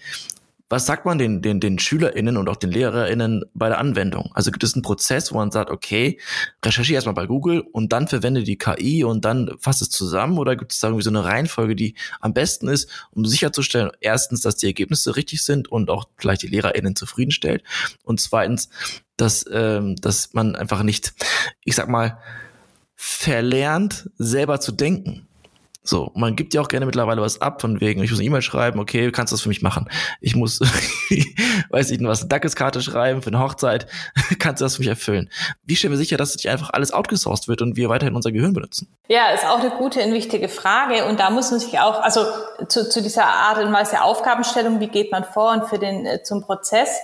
was 0.71 0.87
sagt 0.87 1.05
man 1.05 1.19
den, 1.19 1.43
den, 1.43 1.59
den 1.59 1.81
SchülerInnen 1.81 2.37
und 2.37 2.49
auch 2.49 2.57
den 2.57 2.71
LehrerInnen 2.71 3.45
bei 3.55 3.69
der 3.69 3.79
Anwendung? 3.79 4.31
Also 4.35 4.53
gibt 4.53 4.63
es 4.63 4.75
einen 4.75 4.83
Prozess, 4.83 5.33
wo 5.33 5.37
man 5.37 5.51
sagt, 5.51 5.69
okay, 5.69 6.21
recherchiere 6.65 6.95
erstmal 6.95 7.17
bei 7.17 7.27
Google 7.27 7.61
und 7.61 7.93
dann 7.93 8.07
verwende 8.07 8.45
die 8.45 8.57
KI 8.57 9.03
und 9.03 9.25
dann 9.25 9.51
fasst 9.59 9.83
es 9.83 9.91
zusammen? 9.91 10.39
Oder 10.39 10.55
gibt 10.55 10.73
es 10.73 10.79
da 10.79 10.87
irgendwie 10.87 11.03
so 11.03 11.11
eine 11.11 11.25
Reihenfolge, 11.25 11.75
die 11.75 11.97
am 12.21 12.33
besten 12.33 12.69
ist, 12.69 12.89
um 13.11 13.27
sicherzustellen, 13.27 13.91
erstens, 14.01 14.43
dass 14.43 14.57
die 14.57 14.67
Ergebnisse 14.67 15.17
richtig 15.17 15.43
sind 15.43 15.67
und 15.67 15.91
auch 15.91 16.07
gleich 16.17 16.39
die 16.39 16.47
LehrerInnen 16.47 16.95
zufriedenstellt 16.95 17.65
und 18.05 18.21
zweitens, 18.21 18.69
dass, 19.17 19.45
ähm, 19.53 19.97
dass 19.97 20.35
man 20.35 20.55
einfach 20.55 20.85
nicht, 20.85 21.15
ich 21.65 21.75
sag 21.75 21.89
mal, 21.89 22.19
verlernt, 22.95 24.09
selber 24.19 24.61
zu 24.61 24.71
denken. 24.71 25.27
So, 25.83 26.13
man 26.15 26.37
gibt 26.37 26.53
ja 26.53 26.61
auch 26.61 26.69
gerne 26.69 26.85
mittlerweile 26.85 27.23
was 27.23 27.41
ab, 27.41 27.63
von 27.63 27.81
wegen, 27.81 28.03
ich 28.03 28.11
muss 28.11 28.21
eine 28.21 28.27
E-Mail 28.27 28.43
schreiben, 28.43 28.79
okay, 28.81 29.11
kannst 29.13 29.33
du 29.33 29.35
das 29.37 29.43
für 29.43 29.49
mich 29.49 29.63
machen? 29.63 29.89
Ich 30.21 30.37
muss, 30.37 30.61
weiß 31.71 31.91
ich 31.91 32.05
was, 32.05 32.21
eine 32.21 32.29
Dankeskarte 32.29 32.83
schreiben 32.83 33.23
für 33.23 33.29
eine 33.29 33.39
Hochzeit, 33.39 33.87
kannst 34.39 34.61
du 34.61 34.67
das 34.67 34.77
für 34.77 34.83
mich 34.83 34.89
erfüllen? 34.89 35.31
Wie 35.65 35.77
stellen 35.77 35.93
wir 35.93 35.99
sicher, 35.99 36.19
dass 36.19 36.37
nicht 36.37 36.51
einfach 36.51 36.71
alles 36.71 36.93
outgesourced 36.93 37.49
wird 37.49 37.63
und 37.63 37.77
wir 37.77 37.89
weiterhin 37.89 38.15
unser 38.15 38.31
Gehirn 38.31 38.53
benutzen? 38.53 38.95
Ja, 39.09 39.31
ist 39.31 39.47
auch 39.47 39.61
eine 39.61 39.71
gute 39.71 40.03
und 40.03 40.13
wichtige 40.13 40.51
Frage 40.51 41.07
und 41.07 41.19
da 41.19 41.31
muss 41.31 41.51
man 41.51 41.61
sich 41.61 41.79
auch, 41.79 42.01
also 42.03 42.27
zu, 42.69 42.91
zu 42.91 43.01
dieser 43.01 43.25
Art 43.25 43.57
und 43.59 43.73
Weise 43.73 44.03
Aufgabenstellung, 44.03 44.81
wie 44.81 44.89
geht 44.89 45.11
man 45.11 45.25
vor 45.25 45.53
und 45.53 45.67
für 45.67 45.79
den, 45.79 46.05
äh, 46.05 46.23
zum 46.23 46.43
Prozess? 46.43 47.01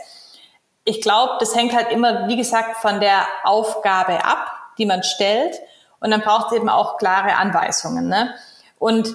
Ich 0.84 1.00
glaube, 1.00 1.32
das 1.40 1.56
hängt 1.56 1.74
halt 1.74 1.90
immer, 1.90 2.28
wie 2.28 2.36
gesagt, 2.36 2.76
von 2.82 3.00
der 3.00 3.26
Aufgabe 3.42 4.22
ab, 4.22 4.52
die 4.76 4.84
man 4.84 5.02
stellt 5.02 5.56
und 5.98 6.10
dann 6.10 6.20
braucht 6.20 6.52
es 6.52 6.58
eben 6.58 6.68
auch 6.68 6.98
klare 6.98 7.36
Anweisungen, 7.36 8.08
ne? 8.08 8.34
Und 8.78 9.14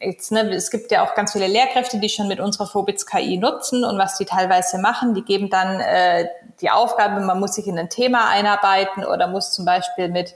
jetzt, 0.00 0.32
ne, 0.32 0.50
es 0.54 0.70
gibt 0.70 0.90
ja 0.90 1.04
auch 1.04 1.14
ganz 1.14 1.32
viele 1.32 1.46
Lehrkräfte, 1.46 1.98
die 1.98 2.08
schon 2.08 2.28
mit 2.28 2.40
unserer 2.40 2.66
Phobits 2.66 3.06
KI 3.06 3.38
nutzen 3.38 3.84
und 3.84 3.98
was 3.98 4.18
die 4.18 4.26
teilweise 4.26 4.78
machen, 4.78 5.14
die 5.14 5.22
geben 5.22 5.48
dann 5.48 5.80
äh, 5.80 6.28
die 6.60 6.70
Aufgabe, 6.70 7.20
man 7.20 7.40
muss 7.40 7.54
sich 7.54 7.66
in 7.66 7.78
ein 7.78 7.88
Thema 7.88 8.28
einarbeiten 8.28 9.04
oder 9.04 9.28
muss 9.28 9.52
zum 9.52 9.64
Beispiel 9.64 10.08
mit 10.08 10.34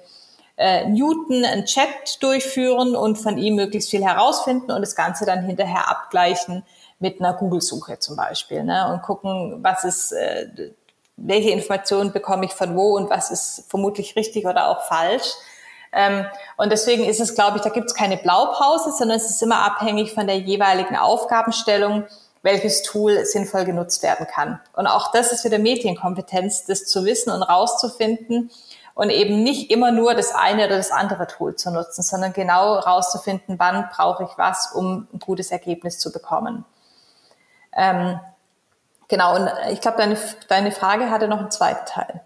äh, 0.56 0.87
Newton 0.87 1.44
einen 1.44 1.64
Chat 1.66 2.22
durchführen 2.22 2.96
und 2.96 3.16
von 3.16 3.37
ihm 3.37 3.56
möglichst 3.56 3.90
viel 3.90 4.04
herausfinden 4.04 4.70
und 4.70 4.80
das 4.80 4.96
Ganze 4.96 5.26
dann 5.26 5.44
hinterher 5.44 5.90
abgleichen 5.90 6.64
mit 6.98 7.20
einer 7.20 7.35
Google-Suche 7.35 7.98
zum 7.98 8.16
Beispiel 8.16 8.62
ne, 8.62 8.90
und 8.92 9.02
gucken, 9.02 9.58
was 9.62 9.85
ist, 9.85 10.12
äh, 10.12 10.72
welche 11.16 11.50
Informationen 11.50 12.12
bekomme 12.12 12.46
ich 12.46 12.52
von 12.52 12.76
wo 12.76 12.96
und 12.96 13.11
was 13.11 13.30
ist 13.30 13.66
vermutlich 13.68 14.16
richtig 14.16 14.46
oder 14.46 14.68
auch 14.68 14.85
falsch. 14.85 15.35
Ähm, 15.92 16.26
und 16.57 16.72
deswegen 16.72 17.05
ist 17.05 17.20
es, 17.20 17.35
glaube 17.35 17.59
ich, 17.59 17.62
da 17.62 17.68
gibt 17.68 17.87
es 17.87 17.94
keine 17.94 18.16
Blaupause, 18.16 18.92
sondern 18.92 19.18
es 19.18 19.28
ist 19.28 19.42
immer 19.42 19.64
abhängig 19.64 20.14
von 20.14 20.26
der 20.26 20.38
jeweiligen 20.38 20.96
Aufgabenstellung, 20.96 22.05
welches 22.42 22.83
Tool 22.83 23.24
sinnvoll 23.24 23.64
genutzt 23.64 24.02
werden 24.02 24.26
kann. 24.26 24.61
Und 24.72 24.87
auch 24.87 25.12
das 25.12 25.33
ist 25.33 25.44
wieder 25.44 25.59
Medienkompetenz, 25.59 26.64
das 26.64 26.87
zu 26.87 27.05
wissen 27.05 27.31
und 27.31 27.42
rauszufinden 27.42 28.50
und 28.94 29.11
eben 29.11 29.42
nicht 29.42 29.70
immer 29.70 29.92
nur 29.92 30.14
das 30.14 30.35
eine 30.35 30.66
oder 30.66 30.76
das 30.76 30.90
andere 30.90 31.26
Tool 31.26 31.57
zu 31.57 31.70
nutzen, 31.70 32.02
sondern 32.02 32.33
genau 32.33 32.74
rauszufinden, 32.74 33.59
wann 33.59 33.88
brauche 33.94 34.24
ich 34.24 34.31
was, 34.37 34.72
um 34.72 35.09
ein 35.12 35.18
gutes 35.18 35.50
Ergebnis 35.50 35.98
zu 35.98 36.12
bekommen. 36.12 36.64
Ähm, 37.74 38.20
genau, 39.09 39.37
und 39.37 39.50
ich 39.70 39.81
glaube, 39.81 39.98
deine, 39.98 40.18
deine 40.48 40.72
Frage 40.72 41.11
hatte 41.11 41.28
noch 41.28 41.38
einen 41.38 41.50
zweiten 41.50 41.87
Teil. 41.87 42.22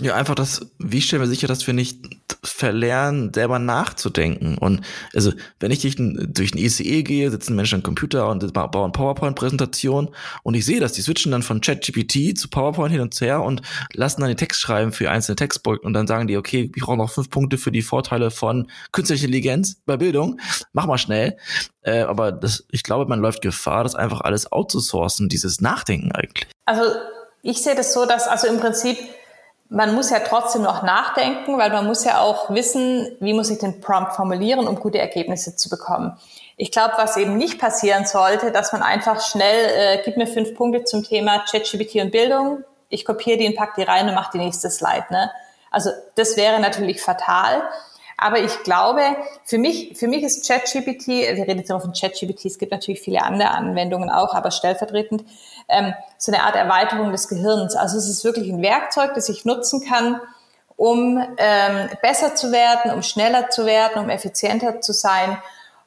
Ja, 0.00 0.14
einfach 0.14 0.34
das, 0.34 0.62
wie 0.78 1.02
stellen 1.02 1.20
wir 1.20 1.28
sicher, 1.28 1.46
dass 1.46 1.66
wir 1.66 1.74
nicht 1.74 1.98
verlernen, 2.42 3.32
selber 3.32 3.58
nachzudenken. 3.58 4.56
Und 4.56 4.80
also, 5.14 5.32
wenn 5.60 5.70
ich 5.70 5.82
durch 5.82 5.98
ein, 5.98 6.32
durch 6.32 6.54
ein 6.54 6.58
ICE 6.58 7.02
gehe, 7.02 7.30
sitzen 7.30 7.54
Menschen 7.54 7.76
am 7.76 7.82
Computer 7.82 8.28
und 8.30 8.52
bauen 8.54 8.92
PowerPoint-Präsentation 8.92 10.08
und 10.42 10.54
ich 10.54 10.64
sehe 10.64 10.80
das, 10.80 10.92
die 10.92 11.02
switchen 11.02 11.30
dann 11.30 11.42
von 11.42 11.60
ChatGPT 11.60 12.38
zu 12.38 12.48
PowerPoint 12.48 12.90
hin 12.90 13.02
und 13.02 13.20
her 13.20 13.42
und 13.42 13.60
lassen 13.92 14.22
dann 14.22 14.28
den 14.28 14.38
Text 14.38 14.60
schreiben 14.60 14.92
für 14.92 15.10
einzelne 15.10 15.36
Textbeutel 15.36 15.84
und 15.84 15.92
dann 15.92 16.06
sagen 16.06 16.26
die, 16.26 16.38
okay, 16.38 16.72
ich 16.74 16.82
brauche 16.82 16.96
noch 16.96 17.10
fünf 17.10 17.28
Punkte 17.28 17.58
für 17.58 17.70
die 17.70 17.82
Vorteile 17.82 18.30
von 18.30 18.70
künstlicher 18.92 19.26
Intelligenz 19.26 19.82
bei 19.84 19.98
Bildung. 19.98 20.40
Mach 20.72 20.86
mal 20.86 20.98
schnell. 20.98 21.36
Äh, 21.82 22.00
aber 22.00 22.32
das, 22.32 22.64
ich 22.70 22.82
glaube, 22.82 23.06
man 23.06 23.20
läuft 23.20 23.42
Gefahr, 23.42 23.84
das 23.84 23.94
einfach 23.94 24.22
alles 24.22 24.50
outzusourcen, 24.50 25.28
dieses 25.28 25.60
Nachdenken 25.60 26.12
eigentlich. 26.12 26.48
Also, 26.64 26.82
ich 27.42 27.62
sehe 27.62 27.74
das 27.74 27.92
so, 27.92 28.06
dass 28.06 28.26
also 28.26 28.46
im 28.46 28.58
Prinzip 28.58 28.96
man 29.72 29.94
muss 29.94 30.10
ja 30.10 30.18
trotzdem 30.20 30.62
noch 30.62 30.82
nachdenken, 30.82 31.56
weil 31.56 31.70
man 31.70 31.86
muss 31.86 32.04
ja 32.04 32.20
auch 32.20 32.50
wissen, 32.50 33.16
wie 33.20 33.32
muss 33.32 33.50
ich 33.50 33.58
den 33.58 33.80
Prompt 33.80 34.12
formulieren, 34.12 34.68
um 34.68 34.76
gute 34.76 34.98
Ergebnisse 34.98 35.56
zu 35.56 35.70
bekommen. 35.70 36.18
Ich 36.58 36.70
glaube, 36.70 36.94
was 36.98 37.16
eben 37.16 37.38
nicht 37.38 37.58
passieren 37.58 38.04
sollte, 38.04 38.52
dass 38.52 38.72
man 38.72 38.82
einfach 38.82 39.20
schnell, 39.22 39.70
äh, 39.98 40.02
gib 40.04 40.18
mir 40.18 40.26
fünf 40.26 40.54
Punkte 40.54 40.84
zum 40.84 41.02
Thema 41.02 41.42
ChatGPT 41.50 41.96
und 41.96 42.12
Bildung, 42.12 42.64
ich 42.90 43.06
kopiere 43.06 43.38
die 43.38 43.48
und 43.48 43.56
pack 43.56 43.74
die 43.74 43.82
rein 43.82 44.06
und 44.08 44.14
mache 44.14 44.32
die 44.34 44.44
nächste 44.44 44.68
Slide. 44.68 45.06
Ne? 45.10 45.30
Also 45.70 45.90
das 46.16 46.36
wäre 46.36 46.60
natürlich 46.60 47.00
fatal. 47.00 47.62
Aber 48.18 48.38
ich 48.38 48.62
glaube, 48.62 49.00
für 49.42 49.58
mich, 49.58 49.96
für 49.96 50.06
mich 50.06 50.22
ist 50.22 50.46
ChatGPT, 50.46 51.08
wir 51.08 51.44
reden 51.46 51.58
jetzt 51.58 51.70
immer 51.70 51.80
von 51.80 51.94
ChatGPT, 51.94 52.44
es 52.44 52.58
gibt 52.58 52.70
natürlich 52.70 53.00
viele 53.00 53.22
andere 53.22 53.50
Anwendungen 53.50 54.10
auch, 54.10 54.34
aber 54.34 54.50
stellvertretend, 54.50 55.24
ähm, 55.72 55.94
so 56.18 56.32
eine 56.32 56.44
Art 56.44 56.54
Erweiterung 56.54 57.10
des 57.10 57.28
Gehirns. 57.28 57.74
Also 57.74 57.98
es 57.98 58.08
ist 58.08 58.24
wirklich 58.24 58.48
ein 58.48 58.62
Werkzeug, 58.62 59.14
das 59.14 59.28
ich 59.28 59.44
nutzen 59.44 59.84
kann, 59.84 60.20
um 60.76 61.24
ähm, 61.36 61.88
besser 62.00 62.34
zu 62.34 62.52
werden, 62.52 62.92
um 62.92 63.02
schneller 63.02 63.50
zu 63.50 63.66
werden, 63.66 64.02
um 64.02 64.10
effizienter 64.10 64.80
zu 64.80 64.92
sein. 64.92 65.38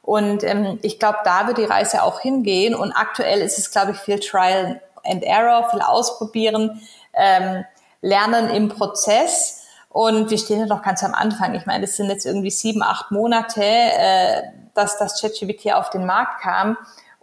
Und 0.02 0.44
ähm, 0.44 0.78
ich 0.82 0.98
glaube, 0.98 1.18
da 1.24 1.46
wird 1.46 1.58
die 1.58 1.64
Reise 1.64 2.02
auch 2.02 2.20
hingehen. 2.20 2.74
Und 2.74 2.92
aktuell 2.92 3.40
ist 3.40 3.58
es, 3.58 3.70
glaube 3.70 3.92
ich, 3.92 3.98
viel 3.98 4.20
Trial 4.20 4.80
and 5.04 5.24
Error, 5.24 5.68
viel 5.70 5.80
Ausprobieren, 5.80 6.80
ähm, 7.14 7.64
Lernen 8.02 8.50
im 8.50 8.68
Prozess. 8.68 9.64
Und 9.88 10.30
wir 10.30 10.38
stehen 10.38 10.60
ja 10.60 10.66
noch 10.66 10.82
ganz 10.82 11.02
am 11.02 11.14
Anfang. 11.14 11.54
Ich 11.54 11.66
meine, 11.66 11.84
es 11.84 11.96
sind 11.96 12.10
jetzt 12.10 12.26
irgendwie 12.26 12.50
sieben, 12.50 12.82
acht 12.82 13.10
Monate, 13.10 13.64
äh, 13.64 14.42
dass 14.74 14.98
das 14.98 15.20
ChatGPT 15.20 15.72
auf 15.72 15.90
den 15.90 16.06
Markt 16.06 16.42
kam. 16.42 16.76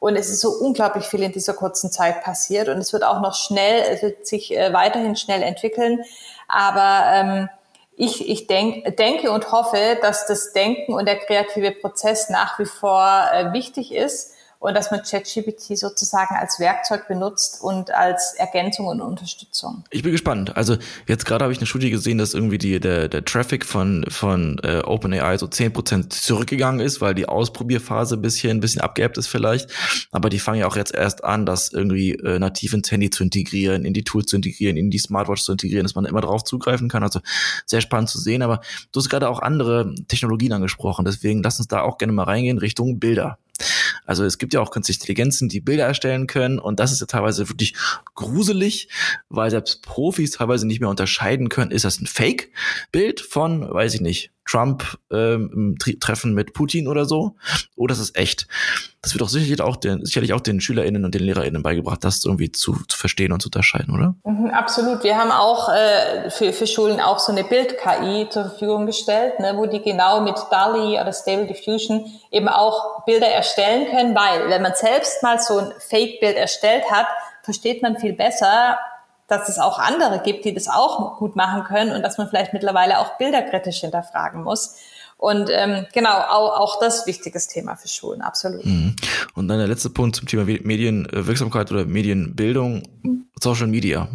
Und 0.03 0.17
es 0.17 0.29
ist 0.29 0.41
so 0.41 0.49
unglaublich 0.49 1.05
viel 1.05 1.23
in 1.23 1.31
dieser 1.31 1.53
kurzen 1.53 1.89
Zeit 1.89 2.23
passiert. 2.23 2.67
Und 2.67 2.77
es 2.77 2.91
wird 2.91 3.05
auch 3.05 3.21
noch 3.21 3.35
schnell, 3.35 3.85
es 3.89 4.01
wird 4.01 4.27
sich 4.27 4.53
äh, 4.53 4.73
weiterhin 4.73 5.15
schnell 5.15 5.41
entwickeln. 5.41 6.03
Aber 6.49 7.05
ähm, 7.13 7.49
ich, 7.95 8.27
ich 8.27 8.47
denk, 8.47 8.97
denke 8.97 9.31
und 9.31 9.53
hoffe, 9.53 9.97
dass 10.01 10.27
das 10.27 10.51
Denken 10.51 10.93
und 10.93 11.05
der 11.05 11.19
kreative 11.19 11.71
Prozess 11.71 12.29
nach 12.29 12.59
wie 12.59 12.65
vor 12.65 13.29
äh, 13.33 13.53
wichtig 13.53 13.93
ist 13.93 14.32
und 14.63 14.75
dass 14.75 14.91
man 14.91 15.01
ChatGPT 15.03 15.77
sozusagen 15.77 16.35
als 16.35 16.57
Werkzeug 16.57 17.09
benutzt 17.09 17.61
und 17.61 17.93
als 17.93 18.33
Ergänzung 18.37 18.85
und 18.85 19.01
Unterstützung. 19.01 19.83
Ich 19.89 20.03
bin 20.03 20.13
gespannt. 20.13 20.55
Also 20.55 20.77
jetzt 21.05 21.25
gerade 21.25 21.43
habe 21.43 21.51
ich 21.51 21.59
eine 21.59 21.67
Studie 21.67 21.89
gesehen, 21.89 22.17
dass 22.17 22.33
irgendwie 22.33 22.57
die, 22.57 22.79
der, 22.79 23.09
der 23.09 23.25
Traffic 23.25 23.65
von, 23.65 24.05
von 24.07 24.61
äh, 24.63 24.79
OpenAI 24.79 25.37
so 25.37 25.47
zehn 25.47 25.73
Prozent 25.73 26.13
zurückgegangen 26.13 26.79
ist, 26.79 27.01
weil 27.01 27.13
die 27.13 27.27
Ausprobierphase 27.27 28.15
ein 28.15 28.21
bisschen, 28.21 28.51
ein 28.51 28.59
bisschen 28.61 28.79
abgeebbt 28.79 29.17
ist 29.17 29.27
vielleicht. 29.27 29.69
Aber 30.13 30.29
die 30.29 30.39
fangen 30.39 30.61
ja 30.61 30.67
auch 30.67 30.77
jetzt 30.77 30.95
erst 30.95 31.25
an, 31.25 31.45
das 31.45 31.73
irgendwie 31.73 32.13
äh, 32.13 32.39
nativ 32.39 32.73
ins 32.73 32.89
Handy 32.89 33.09
zu 33.09 33.23
integrieren, 33.23 33.83
in 33.83 33.93
die 33.93 34.05
Tools 34.05 34.27
zu 34.27 34.37
integrieren, 34.37 34.77
in 34.77 34.89
die 34.89 34.97
Smartwatch 34.97 35.41
zu 35.41 35.51
integrieren, 35.51 35.83
dass 35.83 35.95
man 35.95 36.05
immer 36.05 36.21
drauf 36.21 36.45
zugreifen 36.45 36.87
kann. 36.87 37.03
Also 37.03 37.19
sehr 37.65 37.81
spannend 37.81 38.09
zu 38.09 38.17
sehen. 38.17 38.41
Aber 38.41 38.61
du 38.93 39.01
hast 39.01 39.09
gerade 39.09 39.27
auch 39.27 39.39
andere 39.39 39.93
Technologien 40.07 40.53
angesprochen. 40.53 41.03
Deswegen 41.03 41.43
lass 41.43 41.59
uns 41.59 41.67
da 41.67 41.81
auch 41.81 41.97
gerne 41.97 42.13
mal 42.13 42.23
reingehen 42.23 42.59
Richtung 42.59 42.99
Bilder. 42.99 43.39
Also 44.05 44.25
es 44.25 44.37
gibt 44.37 44.53
ja 44.53 44.61
auch 44.61 44.71
künstliche 44.71 44.99
Intelligenzen, 44.99 45.47
die 45.47 45.61
Bilder 45.61 45.85
erstellen 45.85 46.27
können 46.27 46.59
und 46.59 46.79
das 46.79 46.91
ist 46.91 46.99
ja 46.99 47.07
teilweise 47.07 47.49
wirklich 47.49 47.73
gruselig, 48.15 48.89
weil 49.29 49.49
selbst 49.51 49.81
Profis 49.83 50.31
teilweise 50.31 50.67
nicht 50.67 50.81
mehr 50.81 50.89
unterscheiden 50.89 51.49
können, 51.49 51.71
ist 51.71 51.85
das 51.85 51.99
ein 52.01 52.07
Fake-Bild 52.07 53.21
von, 53.21 53.71
weiß 53.71 53.93
ich 53.93 54.01
nicht, 54.01 54.32
Trump 54.45 54.97
ähm, 55.11 55.77
Treffen 55.99 56.33
mit 56.33 56.53
Putin 56.53 56.87
oder 56.87 57.05
so, 57.05 57.35
oder 57.75 57.93
ist 57.93 57.99
es 57.99 58.15
echt? 58.15 58.47
Das 59.01 59.13
wird 59.13 59.21
doch 59.21 59.29
sicherlich 59.29 59.61
auch 59.61 59.75
den, 59.75 60.05
sicherlich 60.05 60.33
auch 60.33 60.39
den 60.39 60.61
SchülerInnen 60.61 61.03
und 61.03 61.13
den 61.13 61.23
LehrerInnen 61.23 61.61
beigebracht, 61.61 62.03
das 62.03 62.23
irgendwie 62.23 62.51
zu, 62.51 62.73
zu 62.87 62.97
verstehen 62.97 63.31
und 63.31 63.41
zu 63.41 63.47
unterscheiden, 63.47 63.93
oder? 63.93 64.15
Mhm, 64.23 64.49
absolut. 64.51 65.03
Wir 65.03 65.17
haben 65.17 65.31
auch 65.31 65.69
äh, 65.69 66.29
für, 66.29 66.53
für 66.53 66.67
Schulen 66.67 66.99
auch 66.99 67.19
so 67.19 67.31
eine 67.31 67.43
Bild-KI 67.43 68.29
zur 68.29 68.45
Verfügung 68.45 68.85
gestellt, 68.85 69.39
ne, 69.39 69.53
wo 69.55 69.65
die 69.65 69.81
genau 69.81 70.21
mit 70.21 70.35
DALI 70.51 70.99
oder 71.01 71.11
Stable 71.11 71.47
Diffusion 71.47 72.05
eben 72.31 72.47
auch 72.47 73.05
Bilder 73.05 73.27
erstellen 73.27 73.87
können, 73.89 74.15
weil 74.15 74.49
wenn 74.49 74.61
man 74.61 74.73
selbst 74.75 75.21
mal 75.23 75.39
so 75.39 75.57
ein 75.57 75.73
Fake-Bild 75.79 76.37
erstellt 76.37 76.89
hat, 76.89 77.07
versteht 77.43 77.81
man 77.81 77.97
viel 77.97 78.13
besser, 78.13 78.77
dass 79.27 79.49
es 79.49 79.59
auch 79.59 79.79
andere 79.79 80.21
gibt, 80.23 80.45
die 80.45 80.53
das 80.53 80.67
auch 80.67 81.17
gut 81.17 81.35
machen 81.35 81.63
können 81.63 81.91
und 81.91 82.01
dass 82.01 82.17
man 82.17 82.27
vielleicht 82.27 82.53
mittlerweile 82.53 82.99
auch 82.99 83.17
bilderkritisch 83.17 83.81
hinterfragen 83.81 84.43
muss. 84.43 84.75
Und 85.17 85.49
ähm, 85.51 85.85
genau, 85.93 86.17
auch, 86.17 86.59
auch 86.59 86.79
das 86.79 87.07
wichtiges 87.07 87.47
Thema 87.47 87.75
für 87.75 87.87
Schulen, 87.87 88.21
absolut. 88.21 88.65
Mhm. 88.65 88.95
Und 89.35 89.47
dann 89.47 89.57
der 89.57 89.67
letzte 89.67 89.89
Punkt 89.89 90.17
zum 90.17 90.27
Thema 90.27 90.43
Medienwirksamkeit 90.43 91.71
oder 91.71 91.85
Medienbildung, 91.85 92.83
Social 93.39 93.67
Media. 93.67 94.09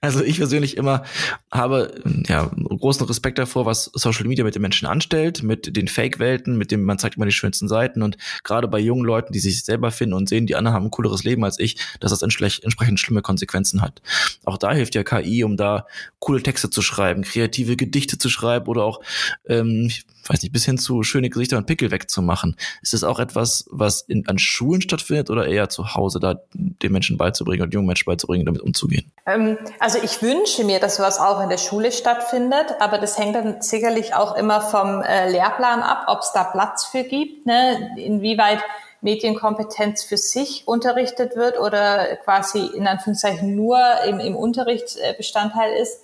Also 0.00 0.22
ich 0.22 0.38
persönlich 0.38 0.76
immer 0.76 1.02
habe 1.50 2.00
ja 2.28 2.48
großen 2.54 3.04
Respekt 3.06 3.36
davor, 3.36 3.66
was 3.66 3.90
Social 3.94 4.28
Media 4.28 4.44
mit 4.44 4.54
den 4.54 4.62
Menschen 4.62 4.86
anstellt, 4.86 5.42
mit 5.42 5.76
den 5.76 5.88
Fake-Welten, 5.88 6.56
mit 6.56 6.70
dem 6.70 6.84
man 6.84 7.00
zeigt 7.00 7.16
immer 7.16 7.26
die 7.26 7.32
schönsten 7.32 7.66
Seiten 7.66 8.02
und 8.02 8.16
gerade 8.44 8.68
bei 8.68 8.78
jungen 8.78 9.04
Leuten, 9.04 9.32
die 9.32 9.40
sich 9.40 9.64
selber 9.64 9.90
finden 9.90 10.14
und 10.14 10.28
sehen, 10.28 10.46
die 10.46 10.54
anderen 10.54 10.76
haben 10.76 10.86
ein 10.86 10.90
cooleres 10.92 11.24
Leben 11.24 11.42
als 11.42 11.58
ich, 11.58 11.78
dass 11.98 12.12
das 12.12 12.22
entsprechend 12.22 13.00
schlimme 13.00 13.22
Konsequenzen 13.22 13.82
hat. 13.82 14.00
Auch 14.44 14.56
da 14.56 14.72
hilft 14.72 14.94
ja 14.94 15.02
KI, 15.02 15.42
um 15.42 15.56
da 15.56 15.84
coole 16.20 16.44
Texte 16.44 16.70
zu 16.70 16.80
schreiben, 16.80 17.22
kreative 17.22 17.74
Gedichte 17.74 18.18
zu 18.18 18.30
schreiben 18.30 18.66
oder 18.68 18.84
auch 18.84 19.00
ähm, 19.48 19.90
weiß 20.28 20.42
nicht, 20.42 20.52
bis 20.52 20.64
hin 20.64 20.78
zu 20.78 21.02
schöne 21.02 21.30
Gesichter 21.30 21.56
und 21.56 21.66
Pickel 21.66 21.90
wegzumachen. 21.90 22.56
Ist 22.82 22.92
das 22.92 23.04
auch 23.04 23.18
etwas, 23.18 23.66
was 23.70 24.02
in, 24.02 24.26
an 24.28 24.38
Schulen 24.38 24.82
stattfindet 24.82 25.30
oder 25.30 25.46
eher 25.46 25.68
zu 25.68 25.94
Hause, 25.94 26.20
da 26.20 26.40
den 26.52 26.92
Menschen 26.92 27.16
beizubringen 27.16 27.62
und 27.62 27.74
jungen 27.74 27.86
Menschen 27.86 28.04
beizubringen, 28.06 28.46
damit 28.46 28.62
umzugehen? 28.62 29.10
Ähm, 29.26 29.56
also 29.78 29.87
ich 29.96 30.20
wünsche 30.20 30.64
mir, 30.64 30.80
dass 30.80 30.96
sowas 30.96 31.18
auch 31.18 31.40
in 31.40 31.48
der 31.48 31.56
Schule 31.56 31.90
stattfindet, 31.90 32.76
aber 32.80 32.98
das 32.98 33.16
hängt 33.16 33.34
dann 33.34 33.62
sicherlich 33.62 34.14
auch 34.14 34.36
immer 34.36 34.60
vom 34.60 35.00
äh, 35.02 35.30
Lehrplan 35.30 35.82
ab, 35.82 36.04
ob 36.08 36.20
es 36.20 36.32
da 36.32 36.44
Platz 36.44 36.84
für 36.84 37.04
gibt, 37.04 37.46
ne? 37.46 37.94
inwieweit 37.96 38.58
Medienkompetenz 39.00 40.02
für 40.02 40.16
sich 40.16 40.66
unterrichtet 40.66 41.36
wird 41.36 41.58
oder 41.58 42.16
quasi 42.16 42.66
in 42.66 42.86
Anführungszeichen 42.86 43.54
nur 43.54 43.78
im, 44.06 44.20
im 44.20 44.36
Unterricht 44.36 44.96
äh, 44.96 45.14
Bestandteil 45.16 45.72
ist. 45.74 46.02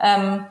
Ähm, 0.00 0.46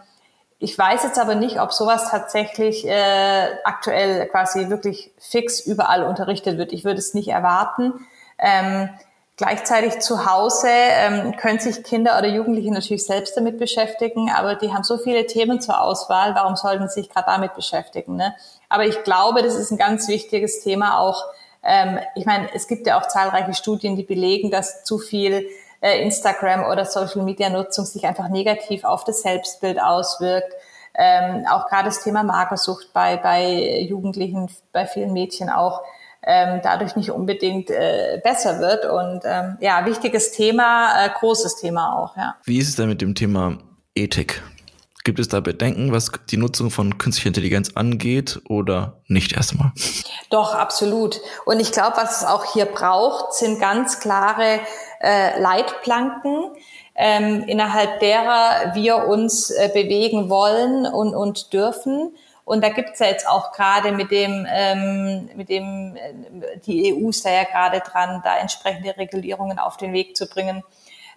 ich 0.58 0.78
weiß 0.78 1.04
jetzt 1.04 1.20
aber 1.20 1.36
nicht, 1.36 1.60
ob 1.60 1.74
sowas 1.74 2.10
tatsächlich 2.10 2.88
äh, 2.88 3.48
aktuell 3.64 4.28
quasi 4.28 4.70
wirklich 4.70 5.12
fix 5.18 5.60
überall 5.60 6.04
unterrichtet 6.04 6.58
wird. 6.58 6.72
Ich 6.72 6.86
würde 6.86 7.00
es 7.00 7.14
nicht 7.14 7.28
erwarten. 7.28 7.94
Ähm, 8.38 8.90
gleichzeitig 9.42 10.00
zu 10.02 10.32
Hause 10.32 10.68
ähm, 10.70 11.36
können 11.36 11.58
sich 11.58 11.84
Kinder 11.84 12.16
oder 12.20 12.28
Jugendliche 12.28 12.72
natürlich 12.72 13.04
selbst 13.04 13.36
damit 13.36 13.58
beschäftigen, 13.58 14.30
aber 14.30 14.54
die 14.54 14.72
haben 14.72 14.84
so 14.84 15.00
viele 15.00 15.26
Themen 15.26 15.60
zur 15.60 15.82
Auswahl. 15.82 16.36
Warum 16.36 16.56
sollten 16.56 16.88
sie 16.88 17.02
sich 17.02 17.10
gerade 17.10 17.26
damit 17.26 17.56
beschäftigen? 17.56 18.18
Ne? 18.18 18.36
Aber 18.70 18.86
ich 18.86 19.02
glaube, 19.04 19.42
das 19.42 19.56
ist 19.56 19.72
ein 19.72 19.80
ganz 19.80 20.08
wichtiges 20.08 20.62
Thema 20.62 21.00
auch. 21.00 21.26
Ähm, 21.64 21.98
ich 22.14 22.28
meine, 22.28 22.50
es 22.54 22.68
gibt 22.68 22.86
ja 22.86 23.00
auch 23.00 23.08
zahlreiche 23.08 23.56
Studien, 23.56 23.96
die 23.96 24.04
belegen, 24.04 24.52
dass 24.52 24.84
zu 24.84 25.00
viel 25.00 25.48
äh, 25.82 26.04
Instagram 26.04 26.66
oder 26.66 26.86
Social 26.86 27.24
Media 27.24 27.50
Nutzung 27.50 27.86
sich 27.86 28.06
einfach 28.06 28.30
negativ 28.30 28.84
auf 28.84 29.06
das 29.06 29.24
Selbstbild 29.24 29.82
auswirkt. 29.82 30.54
Ähm, 30.94 31.48
auch 31.50 31.68
gerade 31.68 31.86
das 31.86 32.04
Thema 32.04 32.22
Magersucht 32.22 32.94
bei, 32.94 33.18
bei 33.18 33.80
Jugendlichen, 33.80 34.52
bei 34.72 34.86
vielen 34.86 35.14
Mädchen 35.14 35.50
auch 35.50 35.82
ähm, 36.24 36.60
dadurch 36.64 36.96
nicht 36.96 37.12
unbedingt 37.12 37.70
äh, 37.70 38.20
besser 38.24 38.60
wird. 38.60 38.86
Und 38.86 39.22
ähm, 39.26 39.58
ja, 39.60 39.86
wichtiges 39.86 40.32
Thema, 40.32 41.06
äh, 41.06 41.10
großes 41.20 41.58
Thema 41.58 41.98
auch, 41.98 42.16
ja. 42.18 42.36
Wie 42.44 42.58
ist 42.58 42.70
es 42.70 42.76
denn 42.76 42.90
mit 42.90 43.02
dem 43.02 43.16
Thema 43.16 43.58
Ethik? 43.96 44.42
Gibt 45.04 45.20
es 45.20 45.28
da 45.28 45.40
Bedenken, 45.40 45.92
was 45.92 46.12
die 46.30 46.38
Nutzung 46.38 46.70
von 46.70 47.00
künstlicher 47.00 47.30
Intelligenz 47.30 47.72
angeht 47.74 48.40
oder 48.48 49.02
nicht 49.08 49.34
erstmal? 49.34 49.72
Doch, 50.30 50.54
absolut. 50.54 51.22
Und 51.46 51.60
ich 51.60 51.72
glaube, 51.72 51.98
was 51.98 52.22
es 52.22 52.28
auch 52.28 52.54
hier 52.54 52.66
braucht, 52.66 53.34
sind 53.34 53.60
ganz 53.60 54.00
klare 54.00 54.60
äh, 55.00 55.42
Leitplanken, 55.42 56.52
ähm, 56.94 57.44
innerhalb 57.48 58.00
derer 58.00 58.76
wir 58.76 59.08
uns 59.08 59.50
äh, 59.50 59.72
bewegen 59.74 60.30
wollen 60.30 60.86
und, 60.86 61.16
und 61.16 61.52
dürfen 61.52 62.16
Und 62.44 62.64
da 62.64 62.70
gibt's 62.70 63.00
ja 63.00 63.08
jetzt 63.08 63.28
auch 63.28 63.52
gerade 63.52 63.92
mit 63.92 64.12
dem, 64.12 64.48
ähm, 64.50 65.30
mit 65.36 65.50
dem, 65.50 65.96
äh, 65.96 66.58
die 66.66 66.94
EU 66.94 67.10
ist 67.10 67.26
da 67.26 67.30
ja 67.30 67.44
gerade 67.44 67.80
dran, 67.80 68.22
da 68.24 68.38
entsprechende 68.38 68.98
Regulierungen 68.98 69.60
auf 69.60 69.78
den 69.78 69.94
Weg 69.94 70.18
zu 70.18 70.28
bringen. 70.28 70.64